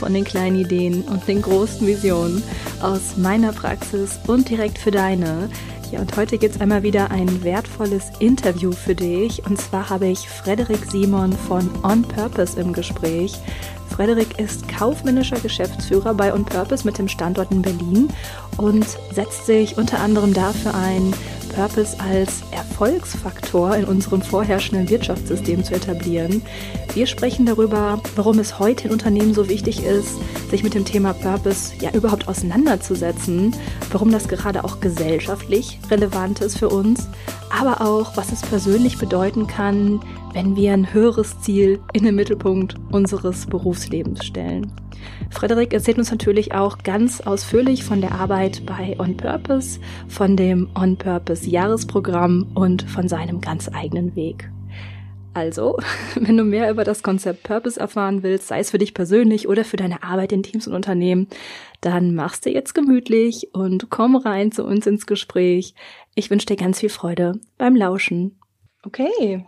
[0.00, 2.42] von den kleinen Ideen und den großen Visionen
[2.80, 5.50] aus meiner Praxis und direkt für deine.
[5.92, 9.44] Ja, und heute gibt es einmal wieder ein wertvolles Interview für dich.
[9.44, 13.34] Und zwar habe ich Frederik Simon von On Purpose im Gespräch.
[13.90, 18.08] Frederik ist kaufmännischer Geschäftsführer bei On Purpose mit dem Standort in Berlin
[18.56, 21.12] und setzt sich unter anderem dafür ein,
[21.60, 26.40] Purpose als Erfolgsfaktor in unserem vorherrschenden Wirtschaftssystem zu etablieren.
[26.94, 30.16] Wir sprechen darüber, warum es heute in Unternehmen so wichtig ist,
[30.50, 33.54] sich mit dem Thema Purpose ja überhaupt auseinanderzusetzen,
[33.92, 37.10] warum das gerade auch gesellschaftlich relevant ist für uns,
[37.50, 40.00] aber auch, was es persönlich bedeuten kann,
[40.32, 44.72] wenn wir ein höheres Ziel in den Mittelpunkt unseres Berufslebens stellen.
[45.30, 50.68] Frederik erzählt uns natürlich auch ganz ausführlich von der Arbeit bei On Purpose, von dem
[50.74, 54.50] On Purpose Jahresprogramm und von seinem ganz eigenen Weg.
[55.32, 55.78] Also,
[56.16, 59.64] wenn du mehr über das Konzept Purpose erfahren willst, sei es für dich persönlich oder
[59.64, 61.28] für deine Arbeit in Teams und Unternehmen,
[61.80, 65.74] dann machst du jetzt gemütlich und komm rein zu uns ins Gespräch.
[66.14, 68.38] Ich wünsche dir ganz viel Freude beim Lauschen.
[68.82, 69.44] Okay,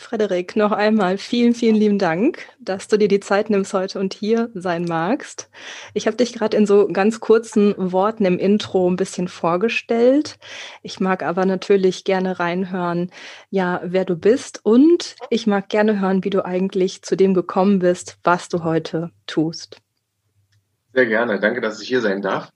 [0.00, 4.14] Frederik, noch einmal vielen, vielen lieben Dank, dass du dir die Zeit nimmst heute und
[4.14, 5.50] hier sein magst.
[5.92, 10.38] Ich habe dich gerade in so ganz kurzen Worten im Intro ein bisschen vorgestellt.
[10.82, 13.12] Ich mag aber natürlich gerne reinhören,
[13.50, 17.78] ja, wer du bist und ich mag gerne hören, wie du eigentlich zu dem gekommen
[17.78, 19.82] bist, was du heute tust.
[20.94, 21.38] Sehr gerne.
[21.40, 22.50] Danke, dass ich hier sein darf.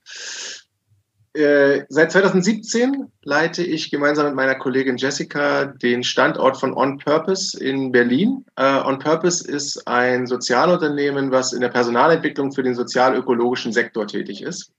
[1.35, 7.59] Äh, seit 2017 leite ich gemeinsam mit meiner Kollegin Jessica den Standort von On Purpose
[7.59, 8.45] in Berlin.
[8.55, 14.43] Äh, On Purpose ist ein Sozialunternehmen, was in der Personalentwicklung für den sozial-ökologischen Sektor tätig
[14.43, 14.73] ist.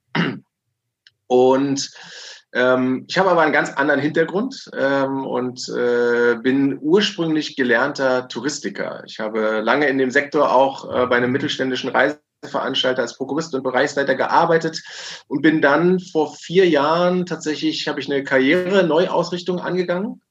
[1.27, 1.91] Und
[2.53, 9.03] ähm, ich habe aber einen ganz anderen Hintergrund ähm, und äh, bin ursprünglich gelernter Touristiker.
[9.05, 13.53] Ich habe lange in dem Sektor auch äh, bei einem mittelständischen Reise Veranstalter als Prokurist
[13.55, 14.81] und Bereichsleiter gearbeitet
[15.27, 20.21] und bin dann vor vier Jahren tatsächlich, habe ich eine Karriere-Neuausrichtung angegangen,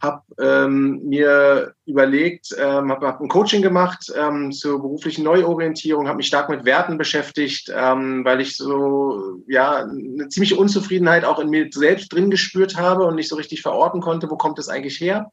[0.00, 6.18] habe ähm, mir überlegt, ähm, habe hab ein Coaching gemacht ähm, zur beruflichen Neuorientierung, habe
[6.18, 11.48] mich stark mit Werten beschäftigt, ähm, weil ich so ja eine ziemliche Unzufriedenheit auch in
[11.48, 15.00] mir selbst drin gespürt habe und nicht so richtig verorten konnte, wo kommt es eigentlich
[15.00, 15.30] her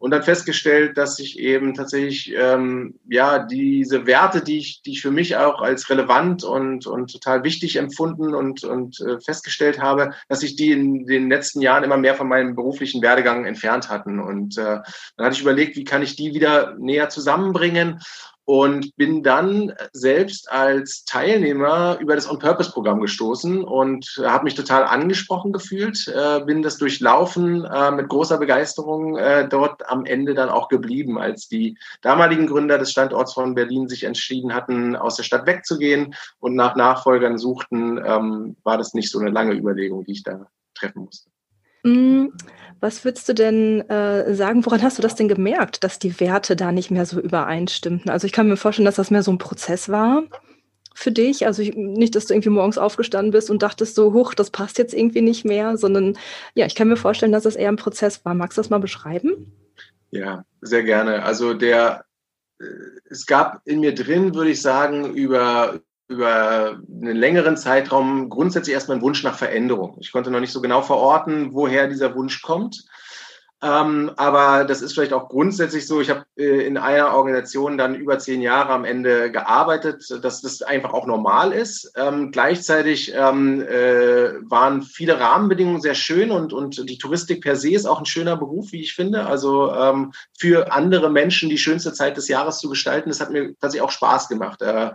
[0.00, 5.02] und dann festgestellt, dass ich eben tatsächlich ähm, ja diese Werte, die ich, die ich
[5.02, 10.14] für mich auch als relevant und, und total wichtig empfunden und, und äh, festgestellt habe,
[10.28, 14.20] dass sich die in den letzten Jahren immer mehr von meinem beruflichen Werdegang entfernt hatten.
[14.20, 14.78] Und äh,
[15.16, 18.00] dann hatte ich überlegt, wie kann ich die wieder näher zusammenbringen
[18.50, 25.52] und bin dann selbst als Teilnehmer über das On-Purpose-Programm gestoßen und habe mich total angesprochen
[25.52, 30.66] gefühlt, äh, bin das durchlaufen äh, mit großer Begeisterung äh, dort am Ende dann auch
[30.66, 35.46] geblieben, als die damaligen Gründer des Standorts von Berlin sich entschieden hatten, aus der Stadt
[35.46, 40.24] wegzugehen und nach Nachfolgern suchten, ähm, war das nicht so eine lange Überlegung, die ich
[40.24, 41.29] da treffen musste.
[41.82, 42.26] Mm,
[42.80, 46.56] was würdest du denn äh, sagen, woran hast du das denn gemerkt, dass die Werte
[46.56, 48.10] da nicht mehr so übereinstimmten?
[48.10, 50.22] Also ich kann mir vorstellen, dass das mehr so ein Prozess war
[50.94, 51.46] für dich.
[51.46, 54.78] Also ich, nicht, dass du irgendwie morgens aufgestanden bist und dachtest so, huch, das passt
[54.78, 56.16] jetzt irgendwie nicht mehr, sondern
[56.54, 58.34] ja, ich kann mir vorstellen, dass das eher ein Prozess war.
[58.34, 59.52] Magst du das mal beschreiben?
[60.10, 61.22] Ja, sehr gerne.
[61.22, 62.04] Also der,
[62.60, 62.64] äh,
[63.08, 65.80] es gab in mir drin, würde ich sagen, über,
[66.10, 69.96] über einen längeren Zeitraum grundsätzlich erstmal einen Wunsch nach Veränderung.
[70.00, 72.84] Ich konnte noch nicht so genau verorten, woher dieser Wunsch kommt.
[73.62, 76.00] Ähm, aber das ist vielleicht auch grundsätzlich so.
[76.00, 80.62] Ich habe äh, in einer Organisation dann über zehn Jahre am Ende gearbeitet, dass das
[80.62, 81.92] einfach auch normal ist.
[81.94, 87.72] Ähm, gleichzeitig ähm, äh, waren viele Rahmenbedingungen sehr schön und, und die Touristik per se
[87.72, 89.26] ist auch ein schöner Beruf, wie ich finde.
[89.26, 93.54] Also ähm, für andere Menschen die schönste Zeit des Jahres zu gestalten, das hat mir
[93.60, 94.62] tatsächlich auch Spaß gemacht.
[94.62, 94.92] Äh,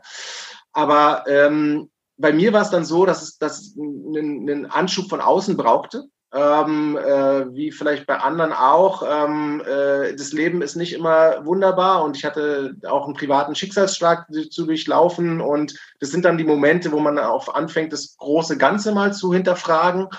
[0.76, 5.10] aber ähm, bei mir war es dann so, dass es, dass es einen, einen Anschub
[5.10, 6.06] von außen brauchte.
[6.34, 9.04] Ähm, äh, wie vielleicht bei anderen auch.
[9.10, 14.28] Ähm, äh, das Leben ist nicht immer wunderbar und ich hatte auch einen privaten Schicksalsschlag
[14.50, 18.92] zu durchlaufen und das sind dann die Momente, wo man auch anfängt, das große Ganze
[18.92, 20.10] mal zu hinterfragen.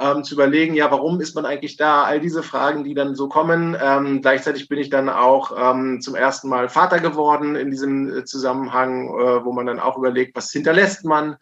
[0.00, 2.04] Ähm, zu überlegen, ja, warum ist man eigentlich da?
[2.04, 3.76] All diese Fragen, die dann so kommen.
[3.80, 8.24] Ähm, gleichzeitig bin ich dann auch ähm, zum ersten Mal Vater geworden in diesem äh,
[8.24, 11.36] Zusammenhang, äh, wo man dann auch überlegt, was hinterlässt man?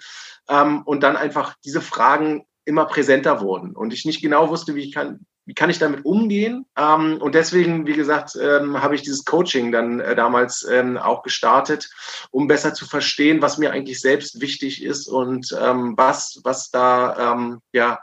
[0.48, 4.82] Ähm, und dann einfach diese Fragen immer präsenter wurden und ich nicht genau wusste, wie
[4.82, 6.66] ich kann, wie kann ich damit umgehen?
[6.76, 11.22] Ähm, und deswegen, wie gesagt, ähm, habe ich dieses Coaching dann äh, damals ähm, auch
[11.22, 11.88] gestartet,
[12.30, 17.98] um besser zu verstehen, was mir eigentlich selbst wichtig ist und was, was da ja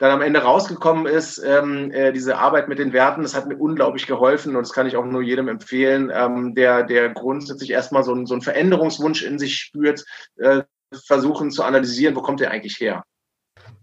[0.00, 3.58] dann am Ende rausgekommen ist, ähm, äh, diese Arbeit mit den Werten, das hat mir
[3.58, 8.02] unglaublich geholfen und das kann ich auch nur jedem empfehlen, ähm, der, der grundsätzlich erstmal
[8.02, 10.06] so, ein, so einen Veränderungswunsch in sich spürt,
[10.38, 10.62] äh,
[11.04, 13.04] versuchen zu analysieren, wo kommt der eigentlich her?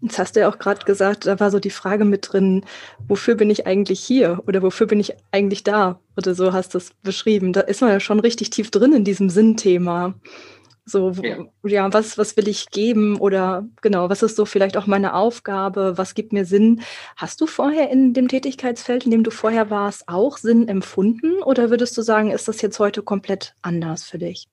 [0.00, 2.64] Jetzt hast du ja auch gerade gesagt, da war so die Frage mit drin,
[3.06, 6.00] wofür bin ich eigentlich hier oder wofür bin ich eigentlich da?
[6.16, 7.52] Oder so hast du es beschrieben.
[7.52, 10.14] Da ist man ja schon richtig tief drin in diesem Sinnthema.
[10.88, 11.44] So, ja.
[11.64, 15.98] ja, was, was will ich geben oder genau, was ist so vielleicht auch meine Aufgabe,
[15.98, 16.82] was gibt mir Sinn?
[17.16, 21.70] Hast du vorher in dem Tätigkeitsfeld, in dem du vorher warst, auch Sinn empfunden oder
[21.70, 24.48] würdest du sagen, ist das jetzt heute komplett anders für dich?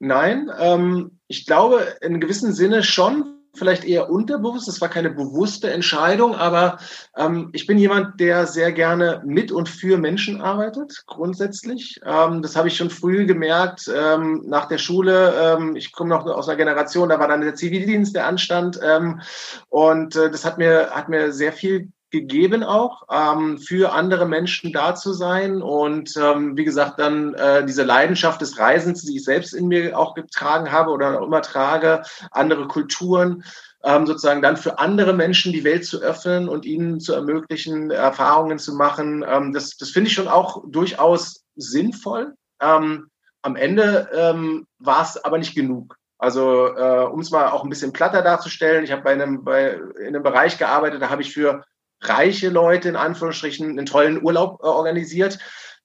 [0.00, 4.68] Nein, ähm, ich glaube in gewissem Sinne schon, vielleicht eher unterbewusst.
[4.68, 6.78] Das war keine bewusste Entscheidung, aber
[7.16, 12.00] ähm, ich bin jemand, der sehr gerne mit und für Menschen arbeitet, grundsätzlich.
[12.04, 15.34] Ähm, das habe ich schon früh gemerkt ähm, nach der Schule.
[15.36, 18.78] Ähm, ich komme noch aus einer Generation, da war dann der Zivildienst, der anstand.
[18.82, 19.20] Ähm,
[19.68, 24.72] und äh, das hat mir, hat mir sehr viel gegeben auch, ähm, für andere Menschen
[24.72, 25.62] da zu sein.
[25.62, 29.98] Und ähm, wie gesagt, dann äh, diese Leidenschaft des Reisens, die ich selbst in mir
[29.98, 33.44] auch getragen habe oder immer trage, andere Kulturen,
[33.84, 38.58] ähm, sozusagen dann für andere Menschen die Welt zu öffnen und ihnen zu ermöglichen, Erfahrungen
[38.58, 39.24] zu machen.
[39.28, 42.34] Ähm, das das finde ich schon auch durchaus sinnvoll.
[42.60, 43.08] Ähm,
[43.42, 45.96] am Ende ähm, war es aber nicht genug.
[46.18, 49.78] Also äh, um es mal auch ein bisschen platter darzustellen, ich habe bei einem, bei,
[50.00, 51.64] in einem Bereich gearbeitet, da habe ich für
[52.00, 55.38] reiche Leute in Anführungsstrichen einen tollen Urlaub äh, organisiert.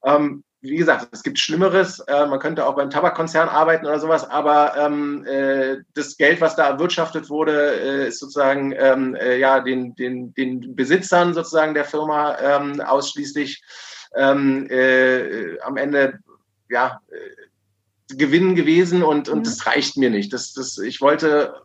[0.04, 2.00] Ähm, wie gesagt, es gibt Schlimmeres.
[2.00, 6.56] Äh, man könnte auch beim Tabakkonzern arbeiten oder sowas, aber ähm, äh, das Geld, was
[6.56, 11.84] da erwirtschaftet wurde, äh, ist sozusagen ähm, äh, ja den, den, den Besitzern sozusagen der
[11.84, 13.62] Firma ähm, ausschließlich
[14.16, 16.20] ähm, äh, am Ende
[16.70, 19.44] ja äh, Gewinn gewesen und, und mhm.
[19.44, 20.32] das reicht mir nicht.
[20.32, 21.56] Das, das, ich wollte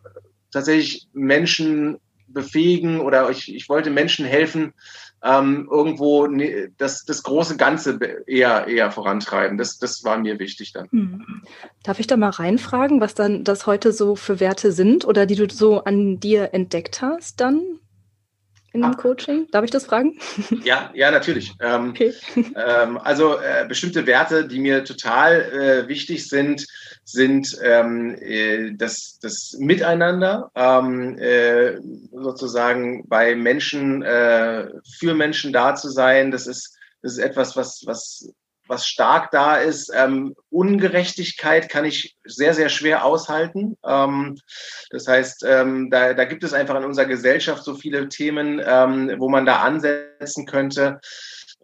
[0.51, 1.99] tatsächlich Menschen
[2.33, 4.73] befähigen oder ich, ich wollte Menschen helfen,
[5.23, 9.57] ähm, irgendwo ne, das, das große Ganze eher, eher vorantreiben.
[9.57, 10.87] Das, das war mir wichtig dann.
[10.91, 11.43] Hm.
[11.83, 15.35] Darf ich da mal reinfragen, was dann das heute so für Werte sind oder die
[15.35, 17.61] du so an dir entdeckt hast dann?
[18.73, 18.97] In dem.
[18.97, 19.47] Coaching?
[19.51, 20.19] Darf ich das fragen?
[20.63, 21.53] Ja, ja, natürlich.
[21.61, 22.13] Ähm, okay.
[22.35, 26.65] Ähm, also äh, bestimmte Werte, die mir total äh, wichtig sind,
[27.05, 31.77] sind ähm, äh, das, das Miteinander, ähm, äh,
[32.11, 34.67] sozusagen bei Menschen, äh,
[34.99, 36.31] für Menschen da zu sein.
[36.31, 38.31] Das ist, das ist etwas, was, was
[38.69, 39.91] was stark da ist.
[39.93, 43.77] Ähm, Ungerechtigkeit kann ich sehr, sehr schwer aushalten.
[43.85, 44.37] Ähm,
[44.91, 49.15] das heißt, ähm, da, da gibt es einfach in unserer Gesellschaft so viele Themen, ähm,
[49.17, 51.01] wo man da ansetzen könnte.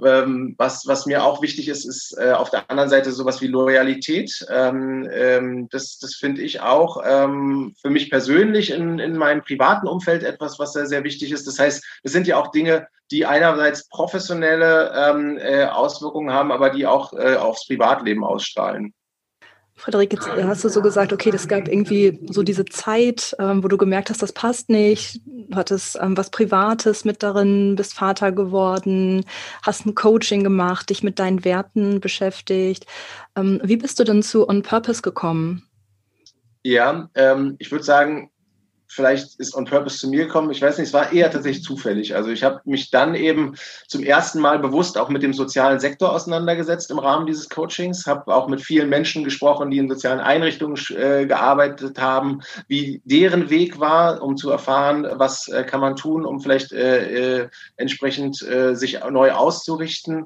[0.03, 3.47] Ähm, was, was mir auch wichtig ist, ist äh, auf der anderen Seite sowas wie
[3.47, 4.45] Loyalität.
[4.49, 9.87] Ähm, ähm, das das finde ich auch ähm, für mich persönlich in, in meinem privaten
[9.87, 11.47] Umfeld etwas, was sehr, sehr wichtig ist.
[11.47, 16.71] Das heißt, es sind ja auch Dinge, die einerseits professionelle ähm, äh, Auswirkungen haben, aber
[16.71, 18.93] die auch äh, aufs Privatleben ausstrahlen.
[19.77, 23.77] Frederik, hast du so gesagt, okay, das gab irgendwie so diese Zeit, ähm, wo du
[23.77, 25.19] gemerkt hast, das passt nicht.
[25.25, 29.25] Du hattest ähm, was Privates mit darin, bist Vater geworden,
[29.63, 32.85] hast ein Coaching gemacht, dich mit deinen Werten beschäftigt.
[33.35, 35.67] Ähm, wie bist du denn zu On Purpose gekommen?
[36.63, 38.31] Ja, ähm, ich würde sagen,
[38.95, 40.49] vielleicht ist On Purpose zu mir gekommen.
[40.51, 42.15] Ich weiß nicht, es war eher tatsächlich zufällig.
[42.15, 43.55] Also ich habe mich dann eben
[43.87, 48.33] zum ersten Mal bewusst auch mit dem sozialen Sektor auseinandergesetzt im Rahmen dieses Coachings, habe
[48.33, 53.79] auch mit vielen Menschen gesprochen, die in sozialen Einrichtungen äh, gearbeitet haben, wie deren Weg
[53.79, 58.75] war, um zu erfahren, was äh, kann man tun, um vielleicht äh, äh entsprechend äh,
[58.75, 60.25] sich neu auszurichten.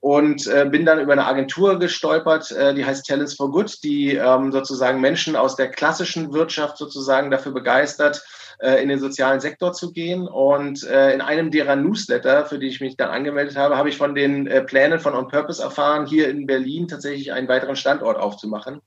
[0.00, 4.52] Und äh, bin dann über eine Agentur gestolpert, die heißt Talents for Good, die ähm,
[4.52, 8.24] sozusagen Menschen aus der klassischen Wirtschaft sozusagen dafür begeistert, begeistert,
[8.60, 10.26] äh, in den sozialen Sektor zu gehen.
[10.26, 13.96] Und äh, in einem derer Newsletter, für die ich mich dann angemeldet habe, habe ich
[13.96, 18.18] von den äh, Plänen von On Purpose erfahren, hier in Berlin tatsächlich einen weiteren Standort
[18.18, 18.80] aufzumachen.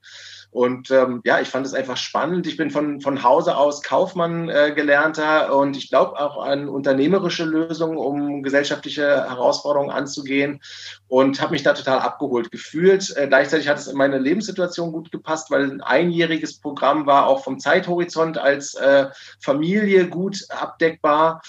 [0.53, 2.45] Und ähm, ja, ich fand es einfach spannend.
[2.45, 7.43] Ich bin von, von Hause aus Kaufmann äh, gelernter und ich glaube auch an unternehmerische
[7.43, 10.61] Lösungen, um gesellschaftliche Herausforderungen anzugehen
[11.07, 13.17] und habe mich da total abgeholt gefühlt.
[13.17, 17.43] Äh, gleichzeitig hat es in meine Lebenssituation gut gepasst, weil ein einjähriges Programm war auch
[17.43, 19.07] vom Zeithorizont als äh,
[19.39, 21.41] Familie gut abdeckbar.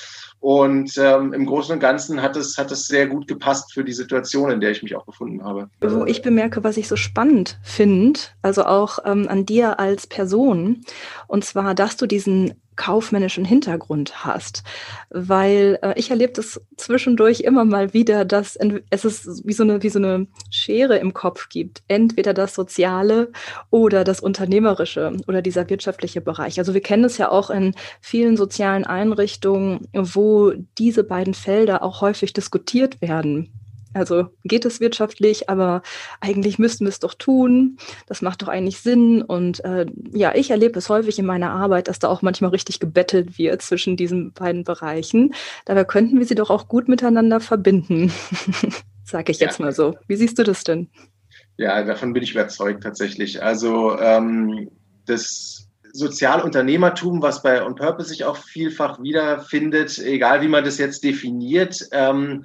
[0.45, 3.95] Und ähm, im Großen und Ganzen hat es, hat es sehr gut gepasst für die
[3.95, 5.71] Situation, in der ich mich auch befunden habe.
[5.81, 10.85] Wo ich bemerke, was ich so spannend finde, also auch ähm, an dir als Person,
[11.29, 14.63] und zwar, dass du diesen kaufmännischen Hintergrund hast.
[15.11, 18.59] Weil äh, ich erlebe das zwischendurch immer mal wieder, dass
[18.91, 21.83] es ist wie so, eine, wie so eine Schere im Kopf gibt.
[21.89, 23.31] Entweder das Soziale
[23.71, 26.59] oder das Unternehmerische oder dieser wirtschaftliche Bereich.
[26.59, 32.01] Also wir kennen es ja auch in vielen sozialen Einrichtungen, wo diese beiden Felder auch
[32.01, 33.64] häufig diskutiert werden.
[33.95, 35.83] Also geht es wirtschaftlich, aber
[36.21, 37.79] eigentlich müssten wir es doch tun.
[38.07, 39.23] Das macht doch eigentlich Sinn.
[39.23, 42.81] Und äh, ja, ich erlebe es häufig in meiner Arbeit, dass da auch manchmal richtig
[42.81, 45.35] gebettelt wird zwischen diesen beiden Bereichen.
[45.65, 48.13] Dabei könnten wir sie doch auch gut miteinander verbinden,
[49.05, 49.65] sage ich jetzt ja.
[49.65, 49.97] mal so.
[50.09, 50.89] Wie siehst du das denn?
[51.57, 53.43] Ja, davon bin ich überzeugt tatsächlich.
[53.43, 54.71] Also ähm,
[55.07, 61.05] das Sozialunternehmertum, was bei On Purpose sich auch vielfach wiederfindet, egal wie man das jetzt
[61.05, 62.45] definiert, ähm,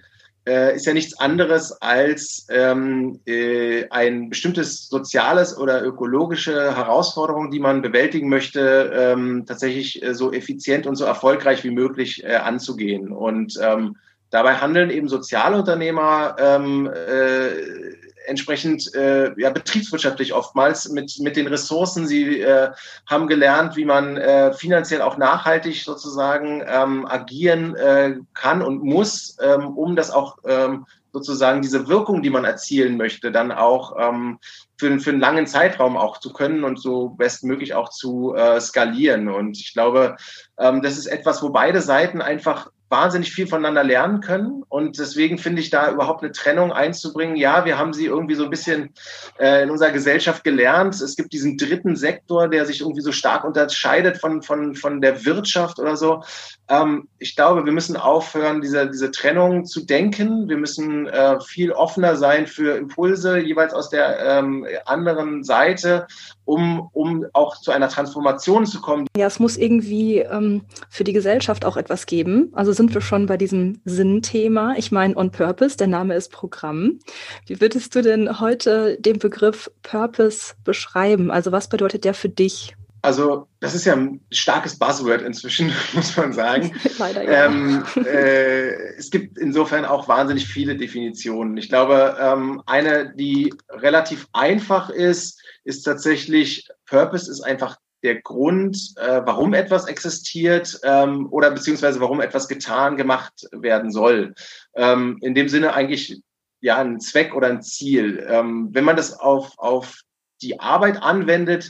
[0.49, 7.59] äh, ist ja nichts anderes als ähm, äh, ein bestimmtes soziales oder ökologische Herausforderung, die
[7.59, 13.11] man bewältigen möchte, ähm, tatsächlich äh, so effizient und so erfolgreich wie möglich äh, anzugehen.
[13.11, 13.97] Und ähm,
[14.31, 17.98] dabei handeln eben Sozialunternehmer ähm, äh,
[18.29, 22.07] entsprechend äh, ja, betriebswirtschaftlich oftmals mit, mit den Ressourcen.
[22.07, 22.69] Sie äh,
[23.07, 29.37] haben gelernt, wie man äh, finanziell auch nachhaltig sozusagen ähm, agieren äh, kann und muss,
[29.41, 34.39] ähm, um das auch ähm, sozusagen diese Wirkung, die man erzielen möchte, dann auch ähm,
[34.77, 39.27] für, für einen langen Zeitraum auch zu können und so bestmöglich auch zu äh, skalieren.
[39.27, 40.17] Und ich glaube,
[40.59, 44.63] ähm, das ist etwas, wo beide Seiten einfach wahnsinnig viel voneinander lernen können.
[44.67, 47.35] Und deswegen finde ich da überhaupt eine Trennung einzubringen.
[47.35, 48.93] Ja, wir haben sie irgendwie so ein bisschen
[49.39, 50.95] äh, in unserer Gesellschaft gelernt.
[50.95, 55.23] Es gibt diesen dritten Sektor, der sich irgendwie so stark unterscheidet von, von, von der
[55.25, 56.23] Wirtschaft oder so.
[56.67, 60.49] Ähm, ich glaube, wir müssen aufhören, diese, diese Trennung zu denken.
[60.49, 66.07] Wir müssen äh, viel offener sein für Impulse, jeweils aus der ähm, anderen Seite,
[66.49, 69.05] um, um auch zu einer Transformation zu kommen.
[69.15, 72.49] Ja, es muss irgendwie ähm, für die Gesellschaft auch etwas geben.
[72.53, 74.73] Also sind wir schon bei diesem Sinnthema.
[74.75, 76.99] Ich meine, on purpose, der Name ist Programm.
[77.45, 81.29] Wie würdest du denn heute den Begriff Purpose beschreiben?
[81.29, 82.73] Also was bedeutet der für dich?
[83.01, 86.71] Also das ist ja ein starkes Buzzword inzwischen, muss man sagen.
[86.97, 87.45] Leider ja.
[87.45, 91.55] Ähm, äh, es gibt insofern auch wahnsinnig viele Definitionen.
[91.57, 98.93] Ich glaube, ähm, eine, die relativ einfach ist, ist tatsächlich, Purpose ist einfach der Grund,
[98.97, 104.33] äh, warum etwas existiert ähm, oder beziehungsweise warum etwas getan, gemacht werden soll.
[104.75, 106.21] Ähm, in dem Sinne eigentlich
[106.59, 108.25] ja ein Zweck oder ein Ziel.
[108.27, 110.01] Ähm, wenn man das auf, auf
[110.41, 111.69] die Arbeit anwendet,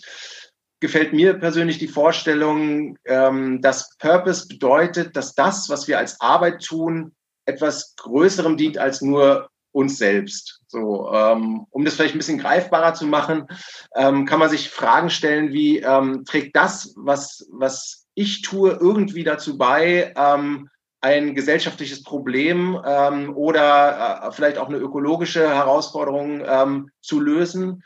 [0.79, 6.63] gefällt mir persönlich die Vorstellung, ähm, dass Purpose bedeutet, dass das, was wir als Arbeit
[6.63, 7.13] tun,
[7.45, 10.61] etwas Größerem dient als nur uns selbst.
[10.67, 13.47] So, ähm, um das vielleicht ein bisschen greifbarer zu machen,
[13.95, 19.23] ähm, kann man sich Fragen stellen wie, ähm, trägt das, was, was ich tue, irgendwie
[19.23, 20.69] dazu bei, ähm,
[21.01, 27.83] ein gesellschaftliches Problem ähm, oder äh, vielleicht auch eine ökologische Herausforderung ähm, zu lösen?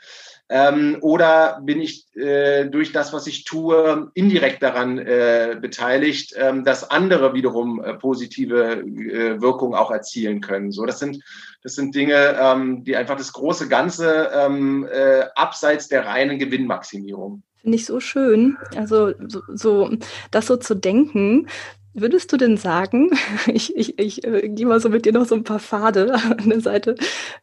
[0.50, 6.64] Ähm, oder bin ich äh, durch das, was ich tue, indirekt daran äh, beteiligt, ähm,
[6.64, 10.72] dass andere wiederum äh, positive äh, Wirkungen auch erzielen können?
[10.72, 11.24] So, das sind,
[11.64, 17.42] das sind Dinge, ähm, die einfach das große Ganze ähm, äh, abseits der reinen Gewinnmaximierung.
[17.62, 18.58] Finde ich so schön.
[18.76, 19.90] Also so, so
[20.32, 21.48] das so zu denken,
[21.96, 23.12] Würdest du denn sagen,
[23.48, 26.50] ich, ich, ich äh, gehe mal so mit dir noch so ein paar Pfade an
[26.50, 26.96] der Seite,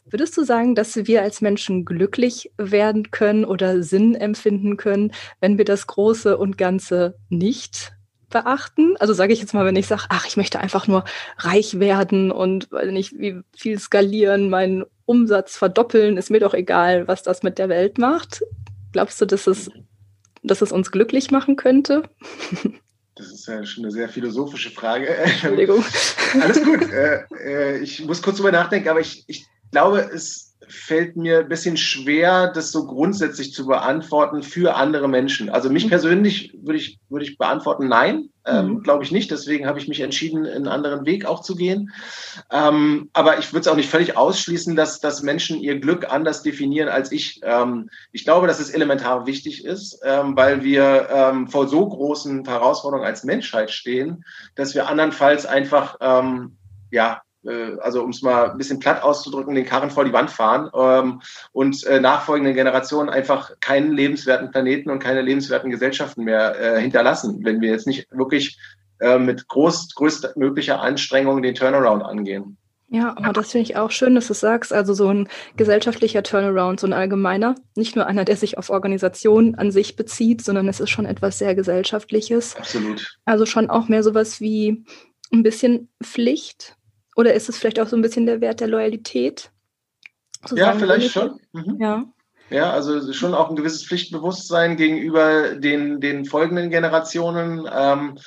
[0.06, 5.56] würdest du sagen, dass wir als Menschen glücklich werden können oder Sinn empfinden können, wenn
[5.56, 7.92] wir das Große und Ganze nicht
[8.28, 8.96] beachten?
[8.98, 11.04] Also sage ich jetzt mal, wenn ich sage, ach, ich möchte einfach nur
[11.38, 17.06] reich werden und weil nicht wie viel skalieren, meinen Umsatz verdoppeln, ist mir doch egal,
[17.06, 18.42] was das mit der Welt macht.
[18.92, 19.70] Glaubst du, dass es,
[20.42, 22.02] dass es uns glücklich machen könnte?
[23.20, 25.08] Das ist ja schon eine sehr philosophische Frage.
[25.08, 25.84] Entschuldigung.
[26.40, 26.90] Alles gut.
[26.90, 31.48] Äh, äh, ich muss kurz drüber nachdenken, aber ich, ich glaube, es fällt mir ein
[31.48, 35.50] bisschen schwer, das so grundsätzlich zu beantworten für andere Menschen.
[35.50, 35.90] Also mich mhm.
[35.90, 38.82] persönlich würde ich, würde ich beantworten, nein, ähm, mhm.
[38.82, 39.30] glaube ich nicht.
[39.30, 41.92] Deswegen habe ich mich entschieden, einen anderen Weg auch zu gehen.
[42.50, 46.42] Ähm, aber ich würde es auch nicht völlig ausschließen, dass, dass Menschen ihr Glück anders
[46.42, 47.40] definieren als ich.
[47.42, 52.44] Ähm, ich glaube, dass es elementar wichtig ist, ähm, weil wir ähm, vor so großen
[52.46, 56.56] Herausforderungen als Menschheit stehen, dass wir andernfalls einfach ähm,
[56.90, 60.70] ja, also um es mal ein bisschen platt auszudrücken, den Karren vor die Wand fahren
[60.74, 66.80] ähm, und äh, nachfolgenden Generationen einfach keinen lebenswerten Planeten und keine lebenswerten Gesellschaften mehr äh,
[66.80, 68.58] hinterlassen, wenn wir jetzt nicht wirklich
[69.00, 72.58] äh, mit groß, größtmöglicher Anstrengung den Turnaround angehen.
[72.92, 74.72] Ja, aber das finde ich auch schön, dass du sagst.
[74.72, 79.54] Also so ein gesellschaftlicher Turnaround, so ein allgemeiner, nicht nur einer, der sich auf Organisation
[79.54, 82.56] an sich bezieht, sondern es ist schon etwas sehr Gesellschaftliches.
[82.56, 83.16] Absolut.
[83.24, 84.84] Also schon auch mehr sowas wie
[85.32, 86.76] ein bisschen Pflicht.
[87.20, 89.50] Oder ist es vielleicht auch so ein bisschen der Wert der Loyalität?
[90.54, 91.38] ja, vielleicht schon.
[91.52, 91.76] Mhm.
[91.78, 92.04] Ja.
[92.48, 97.68] Ja, also schon auch ein gewisses Pflichtbewusstsein gegenüber den, den folgenden Generationen.
[97.70, 98.18] Ähm,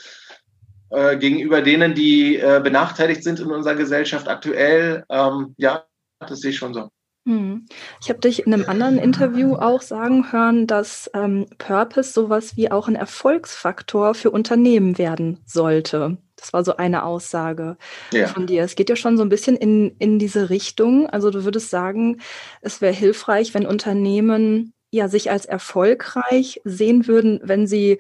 [0.92, 5.04] äh, gegenüber denen, die äh, benachteiligt sind in unserer Gesellschaft aktuell.
[5.10, 5.86] Ähm, ja,
[6.20, 6.90] das sehe ich schon so.
[7.26, 7.66] Hm.
[8.00, 12.70] Ich habe dich in einem anderen Interview auch sagen hören, dass ähm, Purpose sowas wie
[12.70, 16.18] auch ein Erfolgsfaktor für Unternehmen werden sollte.
[16.44, 17.78] Das war so eine Aussage
[18.12, 18.28] ja.
[18.28, 18.64] von dir.
[18.64, 21.10] Es geht ja schon so ein bisschen in, in diese Richtung.
[21.10, 22.22] Also du würdest sagen,
[22.62, 27.98] es wäre hilfreich, wenn Unternehmen ja sich als erfolgreich sehen würden, wenn sie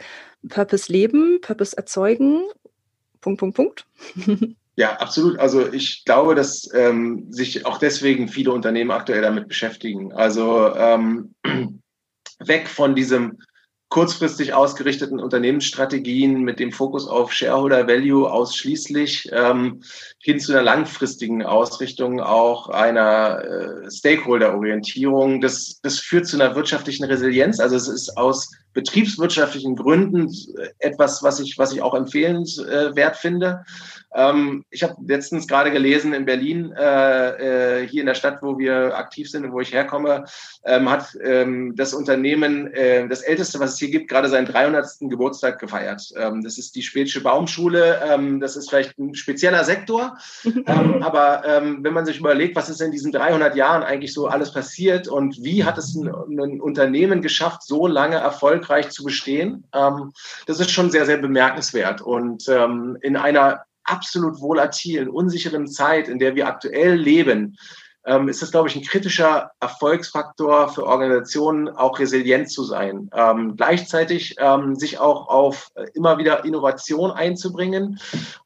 [0.47, 2.43] Purpose leben, Purpose erzeugen
[3.23, 3.85] Punkt, Punkt, Punkt.
[4.75, 5.37] Ja, absolut.
[5.37, 10.13] Also ich glaube, dass ähm, sich auch deswegen viele Unternehmen aktuell damit beschäftigen.
[10.13, 11.35] Also ähm,
[12.39, 13.37] weg von diesem
[13.93, 19.83] kurzfristig ausgerichteten Unternehmensstrategien mit dem Fokus auf Shareholder Value ausschließlich ähm,
[20.17, 25.41] hin zu einer langfristigen Ausrichtung auch einer äh, Stakeholder-Orientierung.
[25.41, 27.59] Das, das führt zu einer wirtschaftlichen Resilienz.
[27.59, 30.33] Also es ist aus betriebswirtschaftlichen Gründen
[30.79, 33.63] etwas, was ich, was ich auch empfehlenswert finde.
[34.15, 38.57] Ähm, ich habe letztens gerade gelesen in Berlin, äh, äh, hier in der Stadt, wo
[38.57, 40.25] wir aktiv sind und wo ich herkomme,
[40.65, 44.83] ähm, hat ähm, das Unternehmen, äh, das älteste, was es hier gibt, gerade seinen 300.
[45.01, 46.13] Geburtstag gefeiert.
[46.15, 48.01] Ähm, das ist die Spätsche Baumschule.
[48.07, 52.81] Ähm, das ist vielleicht ein spezieller Sektor, ähm, aber wenn man sich überlegt, was ist
[52.81, 57.21] in diesen 300 Jahren eigentlich so alles passiert und wie hat es ein, ein Unternehmen
[57.21, 58.17] geschafft, so lange
[58.63, 60.13] erfolgreich zu bestehen, ähm,
[60.47, 62.01] das ist schon sehr, sehr bemerkenswert.
[62.01, 67.57] Und ähm, in einer absolut volatilen, unsicheren Zeit, in der wir aktuell leben,
[68.05, 73.09] ähm, ist das, glaube ich, ein kritischer Erfolgsfaktor für Organisationen, auch resilient zu sein.
[73.13, 77.99] Ähm, gleichzeitig ähm, sich auch auf äh, immer wieder Innovation einzubringen.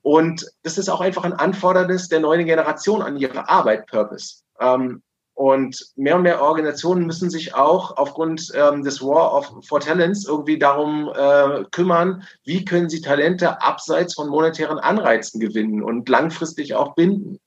[0.04, 4.44] Und das ist auch einfach ein Anfordernis der neuen Generation an ihre Arbeit, Purpose.
[4.60, 5.02] Ähm,
[5.38, 10.26] und mehr und mehr Organisationen müssen sich auch aufgrund ähm, des War of, for Talents
[10.26, 16.74] irgendwie darum äh, kümmern, wie können sie Talente abseits von monetären Anreizen gewinnen und langfristig
[16.74, 17.40] auch binden.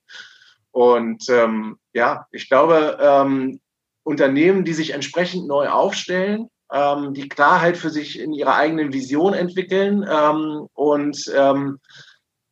[0.70, 3.58] Und ähm, ja, ich glaube, ähm,
[4.04, 9.34] Unternehmen, die sich entsprechend neu aufstellen, ähm, die Klarheit für sich in ihrer eigenen Vision
[9.34, 11.80] entwickeln ähm, und ähm,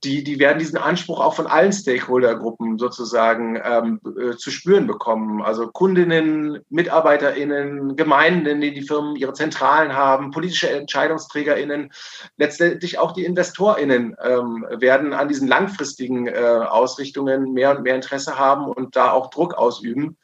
[0.05, 5.43] die, die werden diesen Anspruch auch von allen Stakeholdergruppen sozusagen ähm, äh, zu spüren bekommen.
[5.43, 11.91] Also Kundinnen, MitarbeiterInnen, Gemeinden, die die Firmen ihre Zentralen haben, politische EntscheidungsträgerInnen,
[12.37, 18.39] letztendlich auch die InvestorInnen ähm, werden an diesen langfristigen äh, Ausrichtungen mehr und mehr Interesse
[18.39, 20.17] haben und da auch Druck ausüben.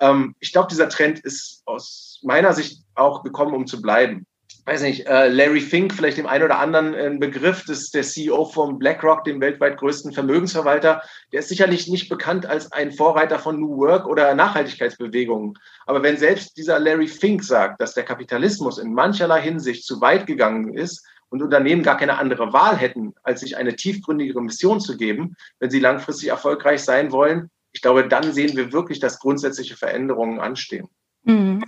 [0.00, 4.26] Ähm, ich glaube, dieser Trend ist aus meiner Sicht auch gekommen, um zu bleiben
[4.64, 8.02] weiß nicht, äh, Larry Fink, vielleicht dem einen oder anderen ein Begriff, das ist der
[8.02, 11.02] CEO von BlackRock, dem weltweit größten Vermögensverwalter.
[11.32, 15.58] Der ist sicherlich nicht bekannt als ein Vorreiter von New Work oder Nachhaltigkeitsbewegungen.
[15.86, 20.26] Aber wenn selbst dieser Larry Fink sagt, dass der Kapitalismus in mancherlei Hinsicht zu weit
[20.26, 24.96] gegangen ist und Unternehmen gar keine andere Wahl hätten, als sich eine tiefgründigere Mission zu
[24.96, 29.76] geben, wenn sie langfristig erfolgreich sein wollen, ich glaube, dann sehen wir wirklich, dass grundsätzliche
[29.76, 30.88] Veränderungen anstehen.
[31.24, 31.64] Mhm.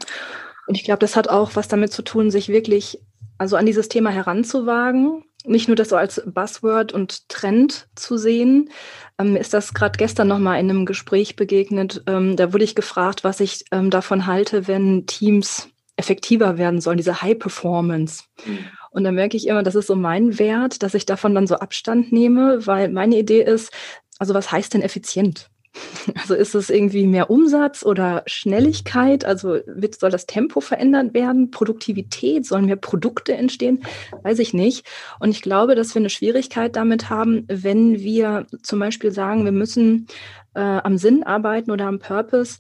[0.66, 3.00] Und ich glaube, das hat auch was damit zu tun, sich wirklich
[3.38, 5.24] also an dieses Thema heranzuwagen.
[5.46, 8.70] Nicht nur das so als Buzzword und Trend zu sehen.
[9.18, 12.03] Ähm, ist das gerade gestern nochmal in einem Gespräch begegnet.
[12.07, 16.96] Ähm, da wurde ich gefragt, was ich ähm, davon halte, wenn Teams effektiver werden sollen,
[16.96, 18.24] diese High Performance.
[18.46, 18.59] Mhm.
[18.90, 21.57] Und dann merke ich immer, das ist so mein Wert, dass ich davon dann so
[21.57, 23.72] Abstand nehme, weil meine Idee ist,
[24.18, 25.50] also was heißt denn effizient?
[26.20, 29.24] Also ist es irgendwie mehr Umsatz oder Schnelligkeit?
[29.24, 31.50] Also wird, soll das Tempo verändert werden?
[31.50, 32.46] Produktivität?
[32.46, 33.84] Sollen mehr Produkte entstehen?
[34.22, 34.87] Weiß ich nicht.
[35.18, 39.52] Und ich glaube, dass wir eine Schwierigkeit damit haben, wenn wir zum Beispiel sagen, wir
[39.52, 40.06] müssen
[40.54, 42.58] äh, am Sinn arbeiten oder am Purpose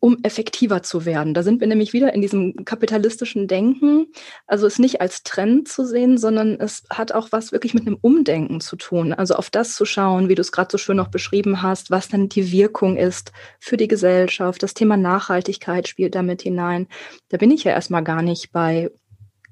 [0.00, 1.32] um effektiver zu werden.
[1.32, 4.06] Da sind wir nämlich wieder in diesem kapitalistischen Denken.
[4.46, 7.98] Also es nicht als Trend zu sehen, sondern es hat auch was wirklich mit einem
[8.00, 9.12] Umdenken zu tun.
[9.12, 12.08] Also auf das zu schauen, wie du es gerade so schön noch beschrieben hast, was
[12.08, 14.62] dann die Wirkung ist für die Gesellschaft.
[14.62, 16.88] Das Thema Nachhaltigkeit spielt damit hinein.
[17.28, 18.90] Da bin ich ja erstmal gar nicht bei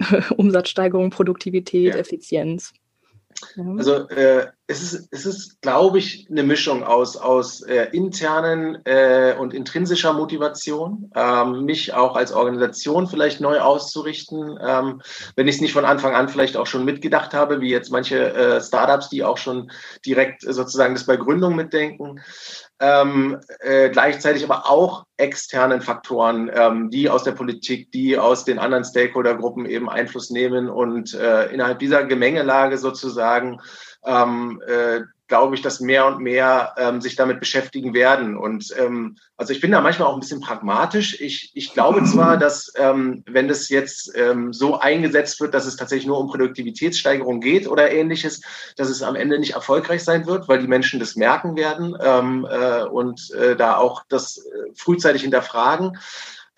[0.36, 2.00] Umsatzsteigerung, Produktivität, ja.
[2.00, 2.72] Effizienz.
[3.56, 3.64] Ja.
[3.76, 9.36] Also äh, es ist, es ist, glaube ich, eine Mischung aus, aus äh, internen äh,
[9.38, 15.02] und intrinsischer Motivation, ähm, mich auch als Organisation vielleicht neu auszurichten, ähm,
[15.36, 18.32] wenn ich es nicht von Anfang an vielleicht auch schon mitgedacht habe, wie jetzt manche
[18.32, 19.70] äh, Startups, die auch schon
[20.06, 22.20] direkt sozusagen das bei Gründung mitdenken.
[22.84, 28.58] Ähm, äh, gleichzeitig aber auch externen Faktoren, ähm, die aus der Politik, die aus den
[28.58, 33.60] anderen Stakeholdergruppen eben Einfluss nehmen und äh, innerhalb dieser Gemengelage sozusagen
[34.04, 38.36] ähm, äh, glaube ich, dass mehr und mehr ähm, sich damit beschäftigen werden.
[38.36, 41.18] Und ähm, also ich bin da manchmal auch ein bisschen pragmatisch.
[41.22, 45.76] Ich, ich glaube zwar, dass ähm, wenn das jetzt ähm, so eingesetzt wird, dass es
[45.76, 48.42] tatsächlich nur um Produktivitätssteigerung geht oder ähnliches,
[48.76, 52.46] dass es am Ende nicht erfolgreich sein wird, weil die Menschen das merken werden ähm,
[52.50, 55.96] äh, und äh, da auch das äh, frühzeitig hinterfragen.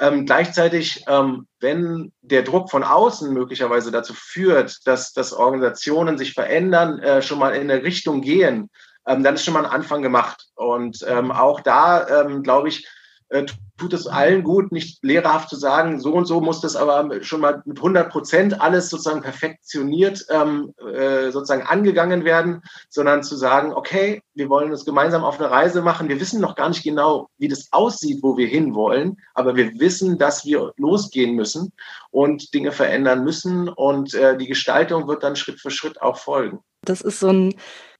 [0.00, 6.32] Ähm, gleichzeitig, ähm, wenn der Druck von außen möglicherweise dazu führt, dass, dass Organisationen sich
[6.32, 8.70] verändern, äh, schon mal in eine Richtung gehen,
[9.06, 10.46] ähm, dann ist schon mal ein Anfang gemacht.
[10.56, 12.88] Und ähm, auch da, ähm, glaube ich,
[13.28, 13.44] äh,
[13.76, 17.40] tut es allen gut, nicht lehrerhaft zu sagen, so und so muss das aber schon
[17.40, 23.72] mal mit 100 Prozent alles sozusagen perfektioniert ähm, äh, sozusagen angegangen werden, sondern zu sagen,
[23.72, 26.08] okay, wir wollen uns gemeinsam auf eine Reise machen.
[26.08, 30.18] Wir wissen noch gar nicht genau, wie das aussieht, wo wir hinwollen, aber wir wissen,
[30.18, 31.72] dass wir losgehen müssen
[32.10, 36.60] und Dinge verändern müssen und äh, die Gestaltung wird dann Schritt für Schritt auch folgen.
[36.82, 37.54] Das ist so ein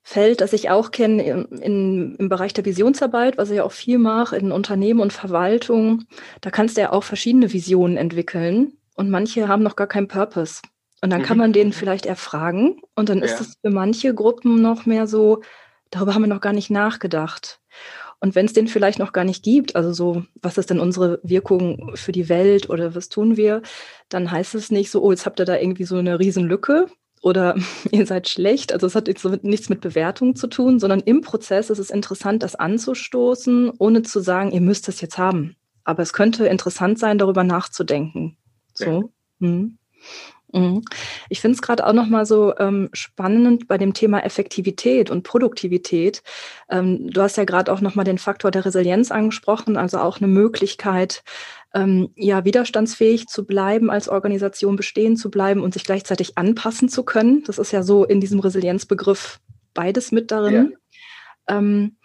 [0.06, 3.96] Feld, das ich auch kenne in, in, im Bereich der Visionsarbeit, was ich auch viel
[3.96, 6.04] mache in Unternehmen und Verwaltung.
[6.42, 10.60] Da kannst du ja auch verschiedene Visionen entwickeln und manche haben noch gar keinen Purpose.
[11.00, 11.24] Und dann mhm.
[11.24, 13.24] kann man denen vielleicht erfragen und dann ja.
[13.24, 15.40] ist es für manche Gruppen noch mehr so,
[15.90, 17.60] darüber haben wir noch gar nicht nachgedacht.
[18.20, 21.18] Und wenn es den vielleicht noch gar nicht gibt, also so, was ist denn unsere
[21.22, 23.62] Wirkung für die Welt oder was tun wir,
[24.10, 26.88] dann heißt es nicht so, oh, jetzt habt ihr da irgendwie so eine Riesenlücke,
[27.24, 27.56] oder
[27.90, 28.72] ihr seid schlecht.
[28.72, 32.42] Also es hat jetzt nichts mit Bewertung zu tun, sondern im Prozess ist es interessant,
[32.42, 35.56] das anzustoßen, ohne zu sagen, ihr müsst es jetzt haben.
[35.84, 38.36] Aber es könnte interessant sein, darüber nachzudenken.
[38.74, 38.84] So.
[38.84, 39.02] Ja.
[39.40, 39.78] Hm.
[40.54, 40.84] Mhm.
[41.28, 46.22] Ich finde es gerade auch nochmal so ähm, spannend bei dem Thema Effektivität und Produktivität.
[46.70, 50.28] Ähm, du hast ja gerade auch nochmal den Faktor der Resilienz angesprochen, also auch eine
[50.28, 51.24] Möglichkeit,
[51.74, 57.02] ähm, ja, widerstandsfähig zu bleiben, als Organisation bestehen zu bleiben und sich gleichzeitig anpassen zu
[57.02, 57.42] können.
[57.44, 59.40] Das ist ja so in diesem Resilienzbegriff
[59.74, 60.76] beides mit darin.
[61.48, 61.58] Ja.
[61.58, 61.96] Ähm,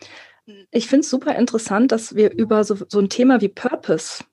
[0.71, 4.23] ich finde es super interessant, dass wir über so, so ein Thema wie Purpose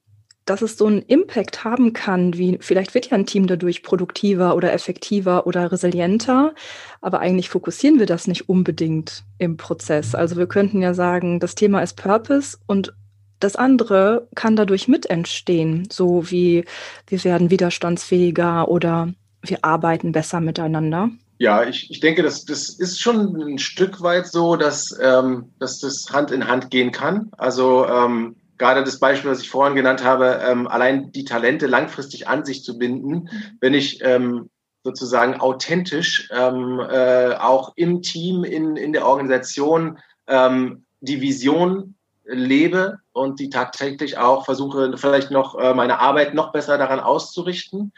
[0.47, 4.55] dass es so einen Impact haben kann, wie vielleicht wird ja ein Team dadurch produktiver
[4.55, 6.55] oder effektiver oder resilienter,
[7.01, 10.15] aber eigentlich fokussieren wir das nicht unbedingt im Prozess.
[10.15, 12.95] Also wir könnten ja sagen, das Thema ist Purpose und
[13.41, 16.65] das andere kann dadurch mit entstehen, so wie
[17.07, 21.11] wir werden widerstandsfähiger oder wir arbeiten besser miteinander.
[21.39, 25.81] Ja, ich, ich denke, das, das ist schon ein Stück weit so, dass, ähm, dass
[25.81, 27.31] das Hand in Hand gehen kann.
[27.37, 32.29] Also ähm, gerade das Beispiel, was ich vorhin genannt habe, ähm, allein die Talente langfristig
[32.29, 33.29] an sich zu binden, mhm.
[33.61, 34.51] wenn ich ähm,
[34.83, 42.99] sozusagen authentisch ähm, äh, auch im Team, in, in der Organisation ähm, die Vision lebe
[43.13, 47.93] und die tagtäglich auch versuche, vielleicht noch äh, meine Arbeit noch besser daran auszurichten,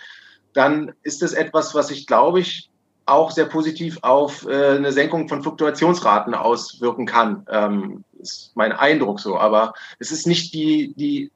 [0.53, 2.71] dann ist es etwas, was ich, glaube ich,
[3.09, 7.47] auch sehr positiv auf äh, eine Senkung von Fluktuationsraten auswirken kann.
[7.51, 9.38] Ähm, ist mein Eindruck so.
[9.38, 11.31] Aber es ist nicht die, die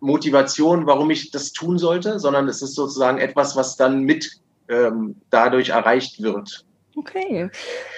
[0.00, 5.16] Motivation, warum ich das tun sollte, sondern es ist sozusagen etwas, was dann mit ähm,
[5.30, 6.64] dadurch erreicht wird.
[6.96, 7.50] Okay.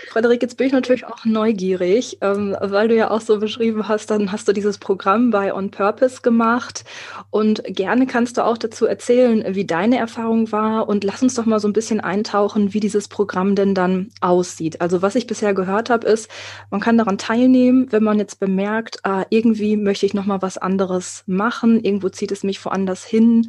[0.09, 4.11] Frederik, jetzt bin ich natürlich auch neugierig, ähm, weil du ja auch so beschrieben hast,
[4.11, 6.85] dann hast du dieses Programm bei On Purpose gemacht
[7.31, 11.45] und gerne kannst du auch dazu erzählen, wie deine Erfahrung war und lass uns doch
[11.45, 14.81] mal so ein bisschen eintauchen, wie dieses Programm denn dann aussieht.
[14.81, 16.31] Also was ich bisher gehört habe, ist,
[16.71, 20.57] man kann daran teilnehmen, wenn man jetzt bemerkt, ah, irgendwie möchte ich noch mal was
[20.57, 23.49] anderes machen, irgendwo zieht es mich woanders hin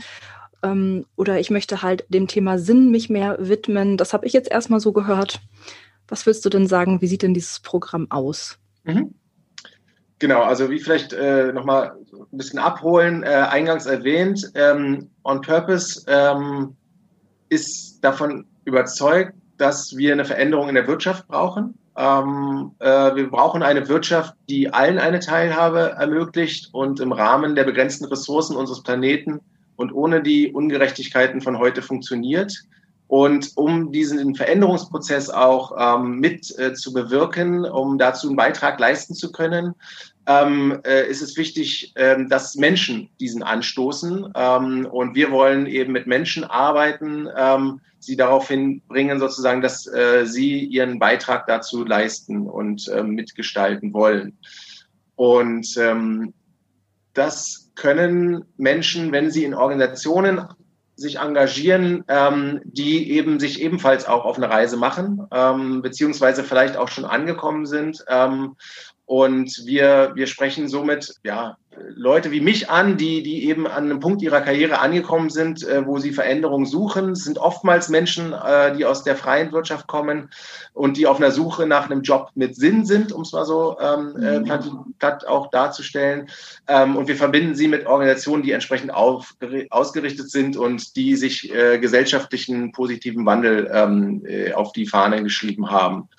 [0.71, 3.97] ähm, oder ich möchte halt dem Thema Sinn mich mehr widmen.
[3.97, 5.39] Das habe ich jetzt erstmal so gehört.
[6.07, 7.01] Was willst du denn sagen?
[7.01, 8.57] Wie sieht denn dieses Programm aus?
[8.83, 9.13] Mhm.
[10.19, 16.03] Genau, also wie vielleicht äh, nochmal ein bisschen abholen, äh, eingangs erwähnt, ähm, On Purpose
[16.07, 16.75] ähm,
[17.49, 21.77] ist davon überzeugt, dass wir eine Veränderung in der Wirtschaft brauchen.
[21.95, 27.63] Ähm, äh, wir brauchen eine Wirtschaft, die allen eine Teilhabe ermöglicht und im Rahmen der
[27.63, 29.41] begrenzten Ressourcen unseres Planeten
[29.77, 32.53] und ohne die Ungerechtigkeiten von heute funktioniert.
[33.07, 39.15] Und um diesen Veränderungsprozess auch ähm, mit äh, zu bewirken, um dazu einen Beitrag leisten
[39.15, 39.75] zu können,
[40.25, 44.33] ähm, äh, ist es wichtig, ähm, dass Menschen diesen anstoßen.
[44.35, 50.25] Ähm, und wir wollen eben mit Menschen arbeiten, ähm, sie darauf hinbringen, sozusagen, dass äh,
[50.25, 54.37] sie ihren Beitrag dazu leisten und äh, mitgestalten wollen.
[55.15, 56.33] Und ähm,
[57.13, 60.41] das können Menschen, wenn sie in Organisationen
[60.95, 66.75] sich engagieren, ähm, die eben sich ebenfalls auch auf eine Reise machen, ähm, beziehungsweise vielleicht
[66.75, 68.55] auch schon angekommen sind ähm,
[69.07, 71.55] und wir, wir sprechen somit ja,
[71.95, 75.85] Leute wie mich an, die, die eben an einem Punkt ihrer Karriere angekommen sind, äh,
[75.85, 77.11] wo sie Veränderungen suchen.
[77.11, 80.29] Es sind oftmals Menschen, äh, die aus der freien Wirtschaft kommen
[80.73, 83.77] und die auf einer Suche nach einem Job mit Sinn sind, um es mal so
[83.79, 84.43] ähm, äh, mhm.
[84.43, 86.29] platt, platt auch darzustellen.
[86.67, 89.35] Ähm, und wir verbinden sie mit Organisationen, die entsprechend auf,
[89.69, 95.71] ausgerichtet sind und die sich äh, gesellschaftlichen positiven Wandel ähm, äh, auf die Fahne geschrieben
[95.71, 96.09] haben.